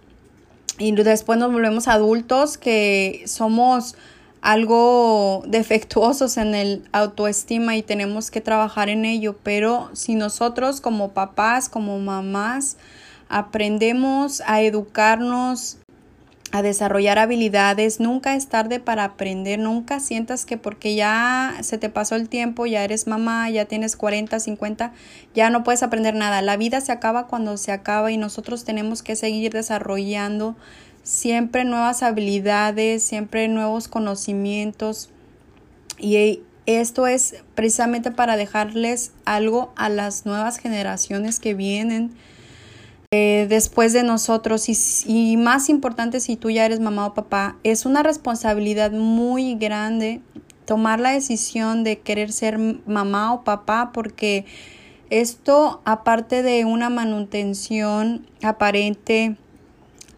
Y 0.78 0.92
después 0.92 1.38
nos 1.38 1.52
volvemos 1.52 1.88
adultos 1.88 2.56
que 2.56 3.24
somos 3.26 3.96
algo 4.42 5.44
defectuosos 5.46 6.36
en 6.36 6.54
el 6.56 6.84
autoestima 6.90 7.76
y 7.76 7.82
tenemos 7.82 8.32
que 8.32 8.40
trabajar 8.40 8.88
en 8.88 9.04
ello, 9.04 9.36
pero 9.42 9.88
si 9.94 10.16
nosotros 10.16 10.80
como 10.80 11.12
papás, 11.12 11.68
como 11.68 11.98
mamás, 12.00 12.76
aprendemos 13.28 14.42
a 14.44 14.60
educarnos, 14.60 15.78
a 16.50 16.60
desarrollar 16.60 17.20
habilidades, 17.20 18.00
nunca 18.00 18.34
es 18.34 18.48
tarde 18.48 18.80
para 18.80 19.04
aprender, 19.04 19.60
nunca 19.60 20.00
sientas 20.00 20.44
que 20.44 20.58
porque 20.58 20.96
ya 20.96 21.56
se 21.62 21.78
te 21.78 21.88
pasó 21.88 22.16
el 22.16 22.28
tiempo, 22.28 22.66
ya 22.66 22.82
eres 22.82 23.06
mamá, 23.06 23.48
ya 23.48 23.64
tienes 23.66 23.96
40, 23.96 24.38
50, 24.40 24.92
ya 25.34 25.50
no 25.50 25.62
puedes 25.62 25.84
aprender 25.84 26.14
nada. 26.14 26.42
La 26.42 26.56
vida 26.56 26.80
se 26.80 26.92
acaba 26.92 27.28
cuando 27.28 27.56
se 27.56 27.70
acaba 27.70 28.10
y 28.10 28.18
nosotros 28.18 28.64
tenemos 28.64 29.02
que 29.02 29.14
seguir 29.16 29.52
desarrollando 29.52 30.56
siempre 31.02 31.64
nuevas 31.64 32.02
habilidades, 32.02 33.02
siempre 33.02 33.48
nuevos 33.48 33.88
conocimientos. 33.88 35.10
Y 35.98 36.40
esto 36.66 37.06
es 37.06 37.36
precisamente 37.54 38.10
para 38.10 38.36
dejarles 38.36 39.12
algo 39.24 39.72
a 39.76 39.88
las 39.88 40.26
nuevas 40.26 40.58
generaciones 40.58 41.40
que 41.40 41.54
vienen. 41.54 42.12
eh, 43.14 43.46
después 43.46 43.92
de 43.92 44.04
nosotros 44.04 44.70
y, 44.70 44.74
y 45.06 45.36
más 45.36 45.68
importante 45.68 46.18
si 46.18 46.36
tú 46.36 46.48
ya 46.48 46.64
eres 46.64 46.80
mamá 46.80 47.06
o 47.06 47.14
papá, 47.14 47.56
es 47.62 47.84
una 47.84 48.02
responsabilidad 48.02 48.90
muy 48.90 49.54
grande 49.56 50.22
tomar 50.64 50.98
la 50.98 51.10
decisión 51.10 51.84
de 51.84 51.98
querer 51.98 52.32
ser 52.32 52.58
mamá 52.86 53.34
o 53.34 53.44
papá 53.44 53.90
porque 53.92 54.46
esto 55.10 55.82
aparte 55.84 56.42
de 56.42 56.64
una 56.64 56.88
manutención 56.88 58.26
aparente 58.42 59.36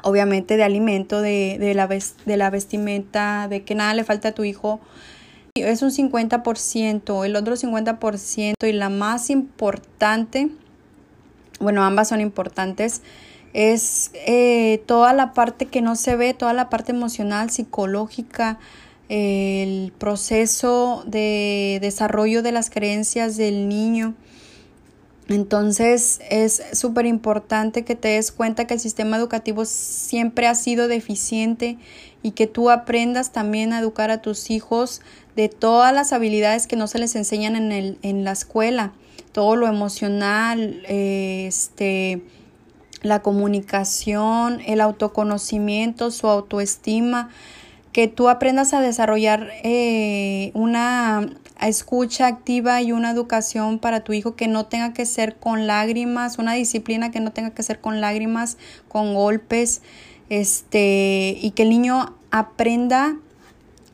obviamente 0.04 0.56
de 0.56 0.62
alimento, 0.62 1.20
de, 1.20 1.56
de, 1.58 1.74
la, 1.74 1.88
de 1.88 2.36
la 2.36 2.50
vestimenta, 2.50 3.48
de 3.48 3.64
que 3.64 3.74
nada 3.74 3.94
le 3.94 4.04
falta 4.04 4.28
a 4.28 4.32
tu 4.32 4.44
hijo, 4.44 4.80
es 5.54 5.82
un 5.82 5.90
50%, 5.90 7.24
el 7.24 7.36
otro 7.36 7.56
50% 7.56 8.54
y 8.68 8.72
la 8.72 8.88
más 8.90 9.30
importante, 9.30 10.50
bueno, 11.60 11.84
ambas 11.84 12.08
son 12.08 12.20
importantes, 12.20 13.02
es 13.52 14.10
eh, 14.26 14.82
toda 14.86 15.12
la 15.12 15.32
parte 15.32 15.66
que 15.66 15.80
no 15.80 15.96
se 15.96 16.16
ve, 16.16 16.34
toda 16.34 16.52
la 16.52 16.68
parte 16.68 16.92
emocional, 16.92 17.50
psicológica, 17.50 18.58
el 19.08 19.92
proceso 19.96 21.04
de 21.06 21.78
desarrollo 21.80 22.42
de 22.42 22.52
las 22.52 22.68
creencias 22.68 23.36
del 23.36 23.68
niño. 23.68 24.14
Entonces 25.28 26.20
es 26.28 26.62
súper 26.72 27.06
importante 27.06 27.82
que 27.84 27.94
te 27.94 28.08
des 28.08 28.30
cuenta 28.30 28.66
que 28.66 28.74
el 28.74 28.80
sistema 28.80 29.16
educativo 29.16 29.64
siempre 29.64 30.46
ha 30.46 30.54
sido 30.54 30.86
deficiente 30.86 31.78
y 32.22 32.32
que 32.32 32.46
tú 32.46 32.70
aprendas 32.70 33.32
también 33.32 33.72
a 33.72 33.78
educar 33.78 34.10
a 34.10 34.20
tus 34.20 34.50
hijos 34.50 35.00
de 35.34 35.48
todas 35.48 35.94
las 35.94 36.12
habilidades 36.12 36.66
que 36.66 36.76
no 36.76 36.86
se 36.86 36.98
les 36.98 37.16
enseñan 37.16 37.56
en, 37.56 37.72
el, 37.72 37.98
en 38.02 38.24
la 38.24 38.32
escuela, 38.32 38.92
todo 39.32 39.56
lo 39.56 39.66
emocional, 39.66 40.82
este, 40.88 42.22
la 43.02 43.22
comunicación, 43.22 44.60
el 44.66 44.80
autoconocimiento, 44.80 46.10
su 46.10 46.28
autoestima, 46.28 47.30
que 47.92 48.08
tú 48.08 48.28
aprendas 48.28 48.74
a 48.74 48.80
desarrollar 48.80 49.50
eh, 49.62 50.50
una 50.54 51.28
escucha 51.60 52.26
activa 52.26 52.82
y 52.82 52.92
una 52.92 53.10
educación 53.10 53.78
para 53.78 54.00
tu 54.00 54.12
hijo 54.12 54.36
que 54.36 54.48
no 54.48 54.66
tenga 54.66 54.92
que 54.92 55.06
ser 55.06 55.36
con 55.36 55.66
lágrimas, 55.66 56.38
una 56.38 56.54
disciplina 56.54 57.10
que 57.10 57.20
no 57.20 57.32
tenga 57.32 57.50
que 57.50 57.62
ser 57.62 57.80
con 57.80 58.00
lágrimas, 58.00 58.56
con 58.88 59.14
golpes, 59.14 59.82
este, 60.28 61.38
y 61.40 61.52
que 61.52 61.62
el 61.62 61.70
niño 61.70 62.16
aprenda 62.30 63.16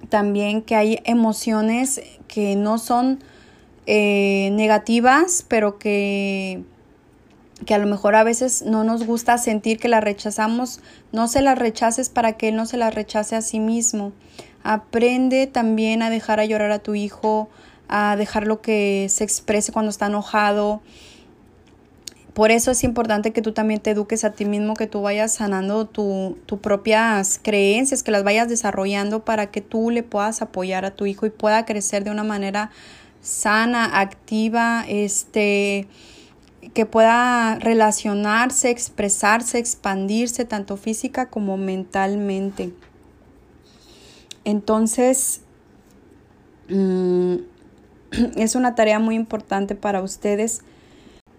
también 0.08 0.62
que 0.62 0.76
hay 0.76 1.00
emociones 1.04 2.00
que 2.26 2.56
no 2.56 2.78
son 2.78 3.22
eh, 3.86 4.50
negativas, 4.52 5.44
pero 5.48 5.78
que 5.78 6.62
que 7.66 7.74
a 7.74 7.78
lo 7.78 7.86
mejor 7.86 8.14
a 8.14 8.24
veces 8.24 8.62
no 8.62 8.84
nos 8.84 9.04
gusta 9.04 9.36
sentir 9.38 9.78
que 9.78 9.88
la 9.88 10.00
rechazamos, 10.00 10.80
no 11.12 11.28
se 11.28 11.42
las 11.42 11.58
rechaces 11.58 12.08
para 12.08 12.34
que 12.34 12.48
él 12.48 12.56
no 12.56 12.66
se 12.66 12.76
las 12.76 12.94
rechace 12.94 13.36
a 13.36 13.42
sí 13.42 13.60
mismo. 13.60 14.12
Aprende 14.62 15.46
también 15.46 16.02
a 16.02 16.10
dejar 16.10 16.40
a 16.40 16.44
llorar 16.44 16.70
a 16.70 16.78
tu 16.78 16.94
hijo, 16.94 17.48
a 17.88 18.16
dejarlo 18.16 18.60
que 18.60 19.06
se 19.08 19.24
exprese 19.24 19.72
cuando 19.72 19.90
está 19.90 20.06
enojado. 20.06 20.80
Por 22.34 22.52
eso 22.52 22.70
es 22.70 22.84
importante 22.84 23.32
que 23.32 23.42
tú 23.42 23.52
también 23.52 23.80
te 23.80 23.90
eduques 23.90 24.24
a 24.24 24.30
ti 24.30 24.44
mismo, 24.44 24.74
que 24.74 24.86
tú 24.86 25.02
vayas 25.02 25.34
sanando 25.34 25.86
tus 25.86 26.58
propias 26.60 27.40
creencias, 27.42 28.02
que 28.02 28.12
las 28.12 28.22
vayas 28.22 28.48
desarrollando 28.48 29.24
para 29.24 29.50
que 29.50 29.60
tú 29.60 29.90
le 29.90 30.02
puedas 30.02 30.40
apoyar 30.40 30.84
a 30.84 30.92
tu 30.92 31.06
hijo 31.06 31.26
y 31.26 31.30
pueda 31.30 31.64
crecer 31.66 32.04
de 32.04 32.10
una 32.10 32.22
manera 32.22 32.70
sana, 33.20 34.00
activa, 34.00 34.84
este, 34.88 35.88
que 36.72 36.86
pueda 36.86 37.56
relacionarse, 37.56 38.70
expresarse, 38.70 39.58
expandirse, 39.58 40.44
tanto 40.44 40.76
física 40.76 41.26
como 41.26 41.56
mentalmente. 41.56 42.72
Entonces, 44.44 45.42
mm, 46.68 47.36
es 48.36 48.54
una 48.54 48.74
tarea 48.74 48.98
muy 48.98 49.14
importante 49.14 49.74
para 49.74 50.02
ustedes. 50.02 50.62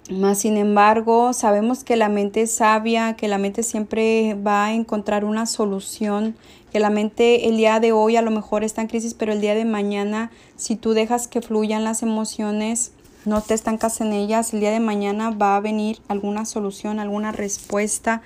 Más 0.09 0.39
sin 0.39 0.57
embargo, 0.57 1.31
sabemos 1.31 1.83
que 1.83 1.95
la 1.95 2.09
mente 2.09 2.41
es 2.41 2.51
sabia, 2.51 3.15
que 3.15 3.27
la 3.27 3.37
mente 3.37 3.63
siempre 3.63 4.35
va 4.35 4.65
a 4.65 4.73
encontrar 4.73 5.23
una 5.23 5.45
solución, 5.45 6.35
que 6.71 6.79
la 6.79 6.89
mente 6.89 7.47
el 7.47 7.57
día 7.57 7.79
de 7.79 7.91
hoy 7.91 8.15
a 8.15 8.21
lo 8.21 8.31
mejor 8.31 8.63
está 8.63 8.81
en 8.81 8.87
crisis, 8.87 9.13
pero 9.13 9.31
el 9.31 9.41
día 9.41 9.55
de 9.55 9.63
mañana, 9.63 10.31
si 10.57 10.75
tú 10.75 10.93
dejas 10.93 11.27
que 11.27 11.41
fluyan 11.41 11.83
las 11.83 12.01
emociones, 12.01 12.91
no 13.25 13.41
te 13.41 13.53
estancas 13.53 14.01
en 14.01 14.13
ellas, 14.13 14.53
el 14.53 14.59
día 14.59 14.71
de 14.71 14.79
mañana 14.79 15.29
va 15.29 15.55
a 15.55 15.59
venir 15.59 15.99
alguna 16.07 16.45
solución, 16.45 16.99
alguna 16.99 17.31
respuesta 17.31 18.21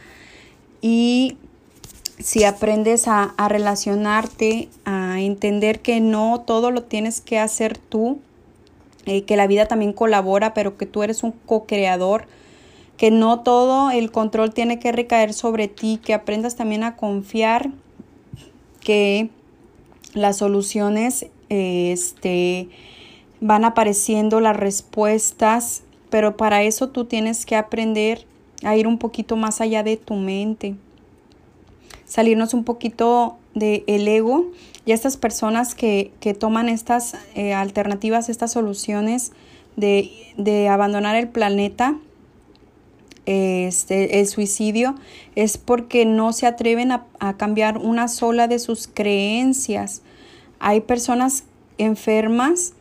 y 0.82 1.38
si 2.20 2.44
aprendes 2.44 3.08
a, 3.08 3.34
relacionarte, 3.48 4.70
a 4.86 5.20
entender 5.20 5.82
que 5.82 6.00
no 6.00 6.44
todo 6.46 6.72
lo 6.72 6.84
tienes 6.84 7.22
que 7.22 7.40
hacer 7.40 7.78
tú, 7.78 8.20
eh, 9.06 9.24
que 9.24 9.36
la 9.36 9.48
vida 9.48 9.68
también 9.68 9.94
colabora, 9.94 10.54
pero 10.54 10.78
que 10.78 10.86
tú 10.86 11.04
eres 11.04 11.24
un 11.24 11.32
co-creador, 11.32 12.28
que 12.98 13.12
no 13.12 13.42
todo 13.42 13.92
el 13.92 14.12
control 14.12 14.54
tiene 14.54 14.80
que 14.80 14.92
recaer 14.92 15.34
sobre 15.34 15.68
ti, 15.68 16.00
que 16.04 16.14
aprendas 16.14 16.56
también 16.56 16.84
a 16.84 16.96
confiar 16.96 17.72
que 18.80 19.30
las 20.14 20.38
soluciones, 20.38 21.28
este, 21.50 22.70
van 23.42 23.66
apareciendo 23.66 24.40
las 24.40 24.56
respuestas, 24.56 25.84
pero 26.10 26.38
para 26.38 26.64
eso 26.64 26.90
tú 26.90 27.06
tienes 27.06 27.46
que 27.46 27.58
aprender 27.58 28.26
a 28.64 28.78
ir 28.78 28.88
un 28.88 28.98
poquito 28.98 29.36
más 29.36 29.60
allá 29.60 29.84
de 29.84 29.98
tu 29.98 30.16
mente, 30.16 30.76
salirnos 32.16 32.54
un 32.54 32.64
poquito 32.64 33.36
del 33.56 33.84
el 33.88 34.08
ego 34.08 34.46
y 34.86 34.94
estas 34.94 35.18
personas 35.18 35.76
que, 35.76 36.14
que 36.22 36.34
toman 36.34 36.70
estas 36.70 37.18
eh, 37.36 37.54
alternativas, 37.54 38.30
estas 38.30 38.54
soluciones 38.54 39.34
de, 39.76 40.12
de, 40.38 40.70
abandonar 40.70 41.18
el 41.18 41.28
planeta, 41.28 41.98
este, 43.26 44.22
el 44.22 44.28
suicidio, 44.28 44.96
es 45.36 45.58
porque 45.58 46.06
no 46.06 46.32
se 46.32 46.48
atreven 46.48 46.94
a 46.94 47.36
cambiar 47.36 47.80
una 47.80 48.08
sola 48.08 48.48
de 48.48 48.60
sus 48.60 48.88
creencias. 48.88 50.02
Hay 50.60 50.80
personas 50.80 51.44
enfermas 51.78 52.76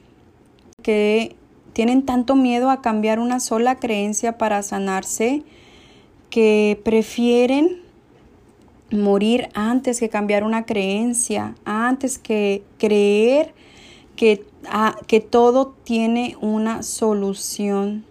que 0.83 1.35
tienen 1.73 2.07
tanto 2.07 2.37
miedo 2.37 2.70
a 2.70 2.83
cambiar 2.83 3.18
una 3.18 3.40
sola 3.40 3.81
creencia 3.81 4.38
para 4.38 4.62
sanarse 4.62 5.42
que 6.31 6.81
prefieren 6.85 7.84
morir 8.94 9.48
antes 9.54 10.00
que 10.00 10.09
cambiar 10.09 10.44
una 10.44 10.64
creencia, 10.64 11.54
antes 11.64 12.18
que 12.18 12.62
creer 12.78 13.54
que, 14.16 14.44
ah, 14.68 14.96
que 15.07 15.20
todo 15.20 15.74
tiene 15.85 16.37
una 16.40 16.83
solución. 16.83 18.04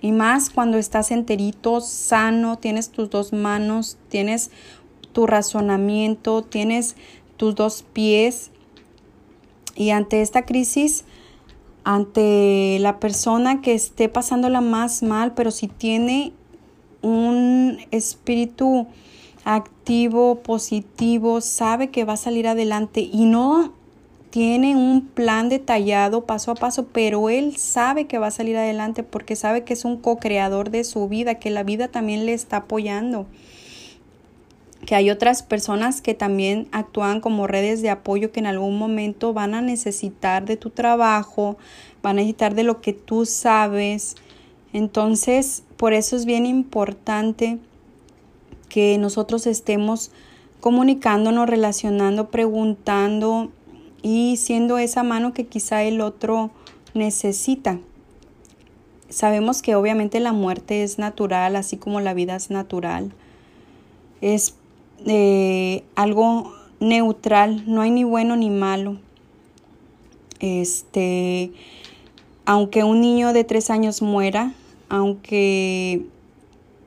Y 0.00 0.12
más 0.12 0.50
cuando 0.50 0.78
estás 0.78 1.10
enterito, 1.10 1.80
sano, 1.80 2.58
tienes 2.58 2.90
tus 2.90 3.10
dos 3.10 3.32
manos, 3.32 3.98
tienes 4.08 4.50
tu 5.12 5.26
razonamiento, 5.26 6.42
tienes 6.42 6.96
tus 7.36 7.54
dos 7.54 7.84
pies. 7.92 8.50
Y 9.76 9.90
ante 9.90 10.22
esta 10.22 10.46
crisis 10.46 11.04
ante 11.84 12.78
la 12.80 13.00
persona 13.00 13.60
que 13.60 13.74
esté 13.74 14.08
pasándola 14.08 14.60
más 14.60 15.02
mal, 15.02 15.34
pero 15.34 15.50
si 15.50 15.66
tiene 15.68 16.32
un 17.02 17.78
espíritu 17.90 18.86
activo, 19.44 20.36
positivo, 20.36 21.40
sabe 21.40 21.90
que 21.90 22.04
va 22.04 22.14
a 22.14 22.18
salir 22.18 22.46
adelante 22.48 23.00
y 23.00 23.24
no 23.24 23.72
tiene 24.30 24.76
un 24.76 25.06
plan 25.06 25.48
detallado 25.48 26.24
paso 26.24 26.52
a 26.52 26.54
paso, 26.54 26.86
pero 26.92 27.30
él 27.30 27.56
sabe 27.56 28.06
que 28.06 28.18
va 28.18 28.28
a 28.28 28.30
salir 28.30 28.56
adelante 28.56 29.02
porque 29.02 29.34
sabe 29.34 29.64
que 29.64 29.72
es 29.72 29.84
un 29.84 29.96
co-creador 29.96 30.70
de 30.70 30.84
su 30.84 31.08
vida, 31.08 31.36
que 31.36 31.50
la 31.50 31.64
vida 31.64 31.88
también 31.88 32.26
le 32.26 32.32
está 32.32 32.58
apoyando 32.58 33.26
que 34.86 34.94
hay 34.94 35.10
otras 35.10 35.42
personas 35.42 36.00
que 36.00 36.14
también 36.14 36.68
actúan 36.72 37.20
como 37.20 37.46
redes 37.46 37.82
de 37.82 37.90
apoyo 37.90 38.32
que 38.32 38.40
en 38.40 38.46
algún 38.46 38.78
momento 38.78 39.32
van 39.32 39.54
a 39.54 39.60
necesitar 39.60 40.44
de 40.46 40.56
tu 40.56 40.70
trabajo, 40.70 41.58
van 42.02 42.12
a 42.12 42.20
necesitar 42.22 42.54
de 42.54 42.64
lo 42.64 42.80
que 42.80 42.92
tú 42.92 43.26
sabes. 43.26 44.16
Entonces, 44.72 45.64
por 45.76 45.92
eso 45.92 46.16
es 46.16 46.24
bien 46.24 46.46
importante 46.46 47.58
que 48.70 48.96
nosotros 48.96 49.46
estemos 49.46 50.10
comunicándonos, 50.60 51.48
relacionando, 51.48 52.30
preguntando 52.30 53.50
y 54.02 54.38
siendo 54.38 54.78
esa 54.78 55.02
mano 55.02 55.34
que 55.34 55.46
quizá 55.46 55.82
el 55.82 56.00
otro 56.00 56.50
necesita. 56.94 57.78
Sabemos 59.10 59.60
que 59.60 59.74
obviamente 59.74 60.20
la 60.20 60.32
muerte 60.32 60.82
es 60.82 60.98
natural, 60.98 61.56
así 61.56 61.76
como 61.76 62.00
la 62.00 62.14
vida 62.14 62.36
es 62.36 62.50
natural. 62.50 63.12
Es 64.20 64.54
eh, 65.06 65.82
algo 65.96 66.52
neutral, 66.78 67.64
no 67.66 67.82
hay 67.82 67.90
ni 67.90 68.04
bueno 68.04 68.36
ni 68.36 68.50
malo. 68.50 68.98
Este, 70.38 71.52
aunque 72.46 72.84
un 72.84 73.00
niño 73.00 73.32
de 73.32 73.44
tres 73.44 73.68
años 73.68 74.00
muera, 74.00 74.54
aunque 74.88 76.06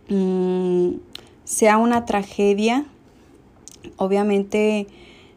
mm, 0.09 0.91
sea 1.43 1.77
una 1.77 2.05
tragedia, 2.05 2.85
obviamente 3.97 4.87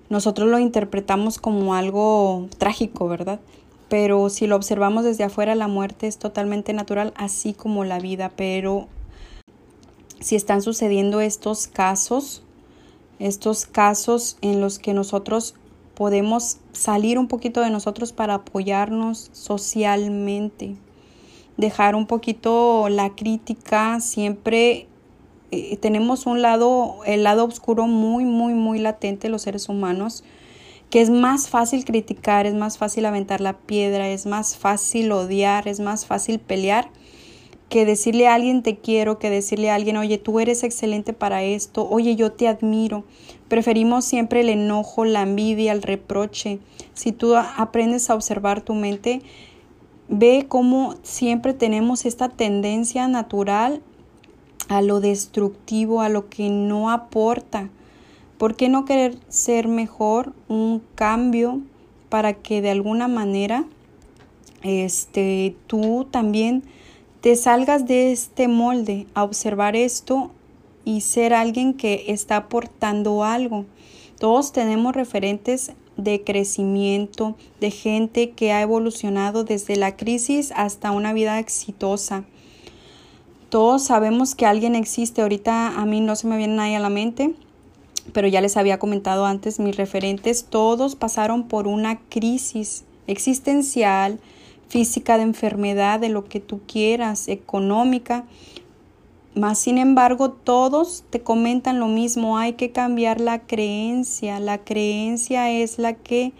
nosotros 0.08 0.48
lo 0.48 0.58
interpretamos 0.58 1.38
como 1.38 1.74
algo 1.74 2.48
trágico, 2.58 3.08
¿verdad? 3.08 3.40
Pero 3.88 4.28
si 4.30 4.46
lo 4.46 4.56
observamos 4.56 5.04
desde 5.04 5.24
afuera, 5.24 5.54
la 5.54 5.68
muerte 5.68 6.06
es 6.06 6.18
totalmente 6.18 6.72
natural, 6.72 7.12
así 7.16 7.52
como 7.52 7.84
la 7.84 7.98
vida. 7.98 8.32
Pero 8.36 8.88
si 10.20 10.36
están 10.36 10.62
sucediendo 10.62 11.20
estos 11.20 11.66
casos, 11.66 12.42
estos 13.18 13.66
casos 13.66 14.38
en 14.40 14.60
los 14.60 14.78
que 14.78 14.92
nosotros 14.92 15.54
podemos 15.94 16.58
salir 16.72 17.18
un 17.18 17.28
poquito 17.28 17.60
de 17.60 17.70
nosotros 17.70 18.12
para 18.12 18.34
apoyarnos 18.34 19.30
socialmente, 19.32 20.76
dejar 21.56 21.94
un 21.94 22.06
poquito 22.06 22.88
la 22.88 23.14
crítica, 23.14 24.00
siempre 24.00 24.88
eh, 25.50 25.76
tenemos 25.76 26.26
un 26.26 26.42
lado, 26.42 27.00
el 27.06 27.22
lado 27.22 27.44
oscuro 27.44 27.86
muy, 27.86 28.24
muy, 28.24 28.54
muy 28.54 28.78
latente 28.78 29.28
los 29.28 29.42
seres 29.42 29.68
humanos, 29.68 30.24
que 30.90 31.00
es 31.00 31.10
más 31.10 31.48
fácil 31.48 31.84
criticar, 31.84 32.46
es 32.46 32.54
más 32.54 32.78
fácil 32.78 33.06
aventar 33.06 33.40
la 33.40 33.58
piedra, 33.58 34.08
es 34.08 34.26
más 34.26 34.56
fácil 34.56 35.10
odiar, 35.12 35.68
es 35.68 35.80
más 35.80 36.06
fácil 36.06 36.38
pelear 36.38 36.90
que 37.68 37.84
decirle 37.84 38.28
a 38.28 38.34
alguien 38.34 38.62
te 38.62 38.76
quiero, 38.76 39.18
que 39.18 39.30
decirle 39.30 39.70
a 39.70 39.74
alguien, 39.74 39.96
oye, 39.96 40.18
tú 40.18 40.38
eres 40.38 40.62
excelente 40.62 41.12
para 41.12 41.42
esto, 41.42 41.88
oye, 41.88 42.14
yo 42.14 42.32
te 42.32 42.46
admiro. 42.46 43.04
Preferimos 43.48 44.04
siempre 44.04 44.40
el 44.40 44.50
enojo, 44.50 45.04
la 45.04 45.22
envidia, 45.22 45.72
el 45.72 45.82
reproche. 45.82 46.60
Si 46.94 47.12
tú 47.12 47.34
aprendes 47.34 48.08
a 48.08 48.14
observar 48.14 48.60
tu 48.60 48.74
mente, 48.74 49.22
ve 50.08 50.46
cómo 50.48 50.94
siempre 51.02 51.54
tenemos 51.54 52.06
esta 52.06 52.28
tendencia 52.28 53.08
natural 53.08 53.82
a 54.68 54.82
lo 54.82 55.00
destructivo, 55.00 56.00
a 56.00 56.08
lo 56.08 56.28
que 56.28 56.48
no 56.48 56.90
aporta. 56.90 57.70
¿Por 58.38 58.56
qué 58.56 58.68
no 58.68 58.84
querer 58.84 59.16
ser 59.28 59.68
mejor, 59.68 60.32
un 60.48 60.82
cambio 60.94 61.60
para 62.08 62.34
que 62.34 62.60
de 62.62 62.70
alguna 62.70 63.08
manera 63.08 63.64
este 64.62 65.56
tú 65.66 66.06
también 66.10 66.62
te 67.20 67.36
salgas 67.36 67.86
de 67.86 68.12
este 68.12 68.48
molde 68.48 69.06
a 69.14 69.24
observar 69.24 69.76
esto 69.76 70.30
y 70.84 71.00
ser 71.00 71.34
alguien 71.34 71.74
que 71.74 72.04
está 72.08 72.36
aportando 72.36 73.24
algo. 73.24 73.66
Todos 74.18 74.52
tenemos 74.52 74.94
referentes 74.94 75.72
de 75.96 76.22
crecimiento, 76.22 77.36
de 77.60 77.70
gente 77.70 78.30
que 78.30 78.52
ha 78.52 78.62
evolucionado 78.62 79.44
desde 79.44 79.76
la 79.76 79.96
crisis 79.96 80.52
hasta 80.54 80.92
una 80.92 81.12
vida 81.12 81.38
exitosa. 81.38 82.24
Todos 83.48 83.84
sabemos 83.84 84.34
que 84.34 84.46
alguien 84.46 84.74
existe. 84.74 85.22
Ahorita 85.22 85.68
a 85.80 85.86
mí 85.86 86.00
no 86.00 86.16
se 86.16 86.26
me 86.26 86.36
viene 86.36 86.56
nadie 86.56 86.76
a 86.76 86.80
la 86.80 86.90
mente, 86.90 87.34
pero 88.12 88.26
ya 88.28 88.40
les 88.40 88.56
había 88.56 88.78
comentado 88.78 89.26
antes 89.26 89.60
mis 89.60 89.76
referentes. 89.76 90.46
Todos 90.48 90.96
pasaron 90.96 91.46
por 91.46 91.68
una 91.68 92.00
crisis 92.08 92.84
existencial, 93.06 94.18
física, 94.68 95.16
de 95.16 95.22
enfermedad, 95.22 96.00
de 96.00 96.08
lo 96.08 96.24
que 96.24 96.40
tú 96.40 96.60
quieras, 96.66 97.28
económica. 97.28 98.24
Más 99.34 99.58
sin 99.58 99.78
embargo, 99.78 100.30
todos 100.30 101.04
te 101.10 101.20
comentan 101.20 101.78
lo 101.78 101.88
mismo, 101.88 102.38
hay 102.38 102.54
que 102.54 102.72
cambiar 102.72 103.20
la 103.20 103.40
creencia. 103.40 104.40
La 104.40 104.58
creencia 104.58 105.50
es 105.50 105.78
la 105.78 105.92
que 105.92 106.32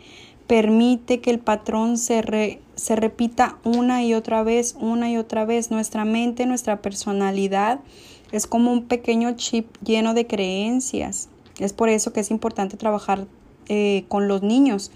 permite 0.46 1.20
que 1.20 1.30
el 1.30 1.38
patrón 1.38 1.98
se, 1.98 2.60
se 2.76 2.94
repita 2.94 3.58
una 3.64 4.04
y 4.04 4.14
otra 4.14 4.42
vez, 4.42 4.76
una 4.78 5.10
y 5.10 5.16
otra 5.16 5.44
vez. 5.44 5.70
Nuestra 5.70 6.04
mente, 6.04 6.46
nuestra 6.46 6.80
personalidad 6.80 7.80
es 8.30 8.46
como 8.46 8.72
un 8.72 8.84
pequeño 8.84 9.32
chip 9.36 9.66
lleno 9.82 10.14
de 10.14 10.26
creencias. 10.26 11.28
Es 11.58 11.72
por 11.72 11.88
eso 11.88 12.12
que 12.12 12.20
es 12.20 12.30
importante 12.30 12.76
trabajar 12.76 13.26
eh, 13.68 14.04
con 14.08 14.28
los 14.28 14.42
niños 14.42 14.92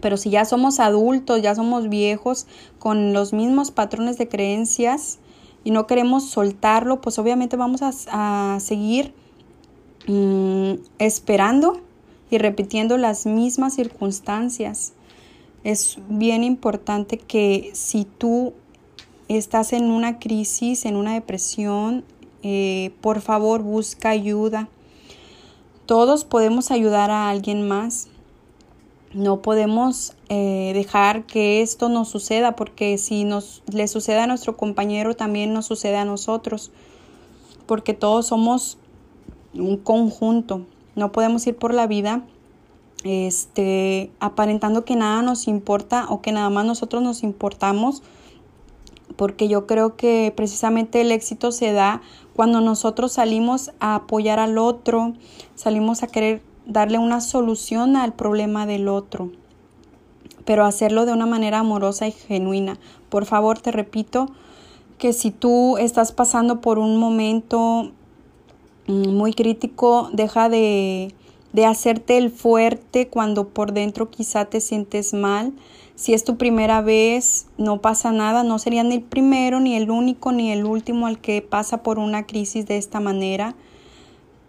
pero 0.00 0.16
si 0.16 0.30
ya 0.30 0.44
somos 0.44 0.80
adultos, 0.80 1.42
ya 1.42 1.54
somos 1.54 1.88
viejos 1.88 2.46
con 2.78 3.12
los 3.12 3.32
mismos 3.32 3.70
patrones 3.70 4.18
de 4.18 4.28
creencias 4.28 5.18
y 5.62 5.70
no 5.70 5.86
queremos 5.86 6.30
soltarlo, 6.30 7.00
pues 7.00 7.18
obviamente 7.18 7.56
vamos 7.56 7.82
a, 7.82 8.58
seguir 8.60 9.12
mm, 10.06 10.74
esperando 10.98 11.80
y 12.30 12.38
repitiendo 12.38 12.96
las 12.96 13.26
mismas 13.26 13.74
circunstancias. 13.74 14.94
Es 15.62 15.98
bien 16.08 16.42
importante 16.42 17.18
que 17.18 17.70
si 17.74 18.04
tú 18.04 18.54
estás 19.28 19.72
en 19.72 19.90
una 19.90 20.18
crisis, 20.18 20.86
en 20.86 20.96
una 20.96 21.14
depresión, 21.14 22.04
eh, 22.42 22.92
por 23.02 23.20
favor 23.20 23.62
busca 23.62 24.08
ayuda. 24.08 24.68
Todos 25.84 26.24
podemos 26.24 26.70
ayudar 26.70 27.10
a 27.10 27.28
alguien 27.28 27.68
más. 27.68 28.08
No 29.12 29.42
podemos 29.42 30.14
eh, 30.28 30.70
dejar 30.72 31.26
que 31.26 31.60
esto 31.60 31.88
nos 31.88 32.08
suceda 32.08 32.56
porque 32.56 32.96
si 32.96 33.24
nos 33.24 33.62
le 33.70 33.86
sucede 33.88 34.20
a 34.20 34.26
nuestro 34.26 34.56
compañero 34.56 35.14
también 35.14 35.52
nos 35.52 35.66
sucede 35.66 35.96
a 35.96 36.04
nosotros 36.04 36.70
porque 37.66 37.92
todos 37.92 38.28
somos 38.28 38.78
un 39.52 39.76
conjunto. 39.76 40.64
No 40.94 41.12
podemos 41.12 41.46
ir 41.46 41.56
por 41.56 41.74
la 41.74 41.86
vida 41.86 42.24
este 43.04 44.10
aparentando 44.20 44.84
que 44.84 44.96
nada 44.96 45.22
nos 45.22 45.48
importa 45.48 46.06
o 46.08 46.20
que 46.20 46.32
nada 46.32 46.50
más 46.50 46.66
nosotros 46.66 47.02
nos 47.02 47.22
importamos 47.22 48.02
porque 49.16 49.48
yo 49.48 49.66
creo 49.66 49.96
que 49.96 50.32
precisamente 50.34 51.00
el 51.00 51.12
éxito 51.12 51.52
se 51.52 51.72
da 51.72 52.00
cuando 52.34 52.60
nosotros 52.60 53.12
salimos 53.12 53.70
a 53.78 53.96
apoyar 53.96 54.38
al 54.38 54.56
otro, 54.56 55.12
salimos 55.54 56.02
a 56.02 56.06
querer 56.06 56.42
darle 56.66 56.98
una 56.98 57.20
solución 57.20 57.96
al 57.96 58.14
problema 58.14 58.64
del 58.64 58.88
otro, 58.88 59.30
pero 60.46 60.64
hacerlo 60.64 61.04
de 61.04 61.12
una 61.12 61.26
manera 61.26 61.58
amorosa 61.58 62.08
y 62.08 62.12
genuina. 62.12 62.78
Por 63.10 63.26
favor, 63.26 63.58
te 63.58 63.72
repito 63.72 64.30
que 64.96 65.12
si 65.12 65.30
tú 65.30 65.76
estás 65.76 66.12
pasando 66.12 66.60
por 66.60 66.78
un 66.78 66.96
momento 66.96 67.90
mm, 68.86 69.08
muy 69.08 69.34
crítico, 69.34 70.08
deja 70.12 70.48
de, 70.48 71.14
de 71.52 71.66
hacerte 71.66 72.16
el 72.16 72.30
fuerte 72.30 73.08
cuando 73.08 73.48
por 73.48 73.72
dentro 73.72 74.10
quizá 74.10 74.44
te 74.44 74.60
sientes 74.60 75.14
mal. 75.14 75.52
Si 75.96 76.14
es 76.14 76.24
tu 76.24 76.36
primera 76.36 76.80
vez, 76.80 77.46
no 77.58 77.80
pasa 77.80 78.12
nada, 78.12 78.42
no 78.42 78.58
sería 78.58 78.82
ni 78.82 78.94
el 78.96 79.02
primero, 79.02 79.60
ni 79.60 79.76
el 79.76 79.90
único, 79.90 80.32
ni 80.32 80.50
el 80.52 80.64
último 80.64 81.06
al 81.06 81.20
que 81.20 81.42
pasa 81.42 81.82
por 81.82 81.98
una 81.98 82.26
crisis 82.26 82.66
de 82.66 82.78
esta 82.78 83.00
manera. 83.00 83.54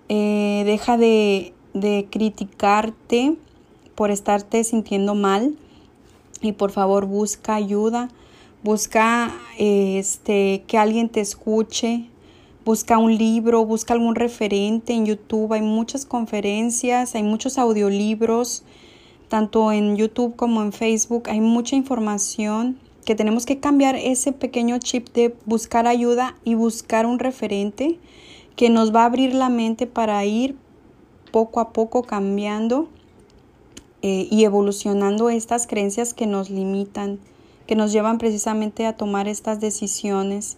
Eh, 0.08 0.64
deja 0.66 0.98
de, 0.98 1.54
de 1.74 2.08
criticarte 2.10 3.36
por 3.96 4.12
estarte 4.12 4.64
sintiendo 4.64 5.16
mal 5.16 5.56
y 6.42 6.54
por 6.54 6.72
favor 6.72 7.06
busca 7.06 7.56
ayuda, 7.56 8.10
busca 8.64 9.32
este 9.58 10.64
que 10.68 10.78
alguien 10.78 11.10
te 11.10 11.22
escuche, 11.22 12.06
busca 12.65 12.97
un 12.97 13.17
libro, 13.17 13.65
busca 13.65 13.93
algún 13.93 14.15
referente 14.15 14.93
en 14.93 15.06
YouTube, 15.06 15.54
hay 15.54 15.62
muchas 15.62 16.06
conferencias, 16.06 17.15
hay 17.15 17.24
muchos 17.24 17.58
audiolibros, 17.58 18.63
tanto 19.30 19.71
en 19.71 19.95
YouTube 19.95 20.36
como 20.36 20.62
en 20.62 20.74
Facebook, 20.74 21.30
hay 21.30 21.41
mucha 21.41 21.76
información 21.76 22.78
que 23.06 23.15
tenemos 23.15 23.45
que 23.45 23.60
cambiar 23.60 23.95
ese 23.95 24.32
pequeño 24.32 24.78
chip 24.78 25.10
de 25.13 25.36
buscar 25.45 25.88
ayuda 25.88 26.36
y 26.43 26.54
buscar 26.54 27.06
un 27.06 27.19
referente 27.19 27.97
que 28.56 28.69
nos 28.69 28.93
va 28.93 29.04
a 29.04 29.06
abrir 29.06 29.34
la 29.34 29.50
mente 29.50 29.88
para 29.88 30.24
ir 30.26 30.56
poco 31.32 31.60
a 31.60 31.71
poco 31.74 32.04
cambiando 32.04 32.89
eh, 34.02 34.28
y 34.30 34.43
evolucionando 34.43 35.30
estas 35.30 35.65
creencias 35.65 36.13
que 36.13 36.28
nos 36.28 36.50
limitan, 36.50 37.19
que 37.65 37.76
nos 37.76 37.91
llevan 37.91 38.17
precisamente 38.17 38.86
a 38.86 38.95
tomar 38.95 39.28
estas 39.28 39.60
decisiones. 39.60 40.58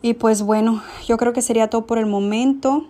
Y 0.00 0.14
pues 0.14 0.42
bueno, 0.42 0.82
yo 1.06 1.16
creo 1.16 1.32
que 1.32 1.42
sería 1.42 1.68
todo 1.68 1.86
por 1.86 1.98
el 1.98 2.06
momento. 2.06 2.86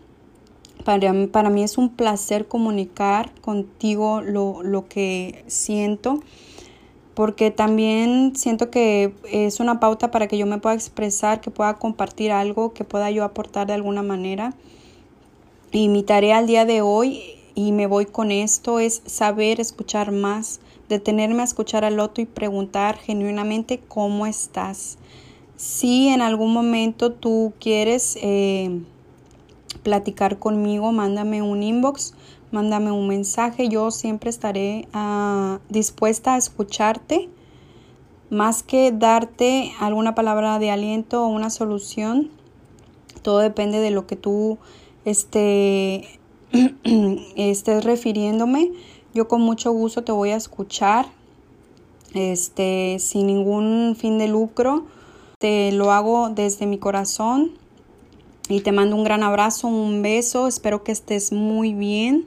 Para, 0.84 1.12
para 1.28 1.50
mí 1.50 1.62
es 1.62 1.78
un 1.78 1.90
placer 1.90 2.46
comunicar 2.46 3.32
contigo 3.40 4.20
lo, 4.20 4.62
lo 4.62 4.88
que 4.88 5.44
siento, 5.46 6.20
porque 7.14 7.50
también 7.50 8.34
siento 8.36 8.70
que 8.70 9.12
es 9.24 9.58
una 9.60 9.80
pauta 9.80 10.10
para 10.10 10.28
que 10.28 10.38
yo 10.38 10.46
me 10.46 10.58
pueda 10.58 10.74
expresar, 10.74 11.40
que 11.40 11.50
pueda 11.50 11.74
compartir 11.74 12.30
algo, 12.30 12.72
que 12.72 12.84
pueda 12.84 13.10
yo 13.10 13.24
aportar 13.24 13.66
de 13.66 13.72
alguna 13.72 14.02
manera. 14.02 14.54
Y 15.72 15.88
mi 15.88 16.02
tarea 16.02 16.38
al 16.38 16.46
día 16.46 16.64
de 16.64 16.80
hoy, 16.80 17.22
y 17.54 17.72
me 17.72 17.86
voy 17.86 18.06
con 18.06 18.30
esto, 18.30 18.78
es 18.78 19.02
saber 19.04 19.60
escuchar 19.60 20.12
más, 20.12 20.60
detenerme 20.88 21.40
a 21.42 21.44
escuchar 21.44 21.84
al 21.84 22.00
otro 22.00 22.22
y 22.22 22.26
preguntar 22.26 22.96
genuinamente 22.98 23.80
cómo 23.88 24.26
estás. 24.26 24.96
Si 25.58 26.06
en 26.06 26.22
algún 26.22 26.52
momento 26.52 27.10
tú 27.10 27.52
quieres 27.58 28.16
eh, 28.22 28.80
platicar 29.82 30.38
conmigo, 30.38 30.92
mándame 30.92 31.42
un 31.42 31.64
inbox, 31.64 32.14
mándame 32.52 32.92
un 32.92 33.08
mensaje. 33.08 33.68
Yo 33.68 33.90
siempre 33.90 34.30
estaré 34.30 34.86
ah, 34.92 35.58
dispuesta 35.68 36.34
a 36.34 36.36
escucharte, 36.36 37.28
más 38.30 38.62
que 38.62 38.92
darte 38.92 39.72
alguna 39.80 40.14
palabra 40.14 40.60
de 40.60 40.70
aliento 40.70 41.24
o 41.24 41.26
una 41.26 41.50
solución 41.50 42.30
Todo 43.22 43.38
depende 43.38 43.80
de 43.80 43.90
lo 43.90 44.06
que 44.06 44.14
tú 44.14 44.58
este, 45.04 46.20
estés 47.34 47.82
refiriéndome. 47.84 48.70
Yo 49.12 49.26
con 49.26 49.40
mucho 49.40 49.72
gusto 49.72 50.04
te 50.04 50.12
voy 50.12 50.30
a 50.30 50.36
escuchar, 50.36 51.06
este, 52.14 52.98
sin 53.00 53.26
ningún 53.26 53.96
fin 53.98 54.18
de 54.18 54.28
lucro. 54.28 54.86
Te 55.38 55.70
lo 55.70 55.92
hago 55.92 56.30
desde 56.30 56.66
mi 56.66 56.78
corazón 56.78 57.52
y 58.48 58.60
te 58.62 58.72
mando 58.72 58.96
un 58.96 59.04
gran 59.04 59.22
abrazo, 59.22 59.68
un 59.68 60.02
beso. 60.02 60.48
Espero 60.48 60.82
que 60.82 60.90
estés 60.90 61.30
muy 61.30 61.74
bien 61.74 62.26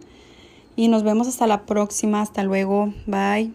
y 0.77 0.87
nos 0.87 1.03
vemos 1.03 1.27
hasta 1.27 1.45
la 1.45 1.65
próxima. 1.65 2.21
Hasta 2.21 2.43
luego. 2.43 2.93
Bye. 3.07 3.51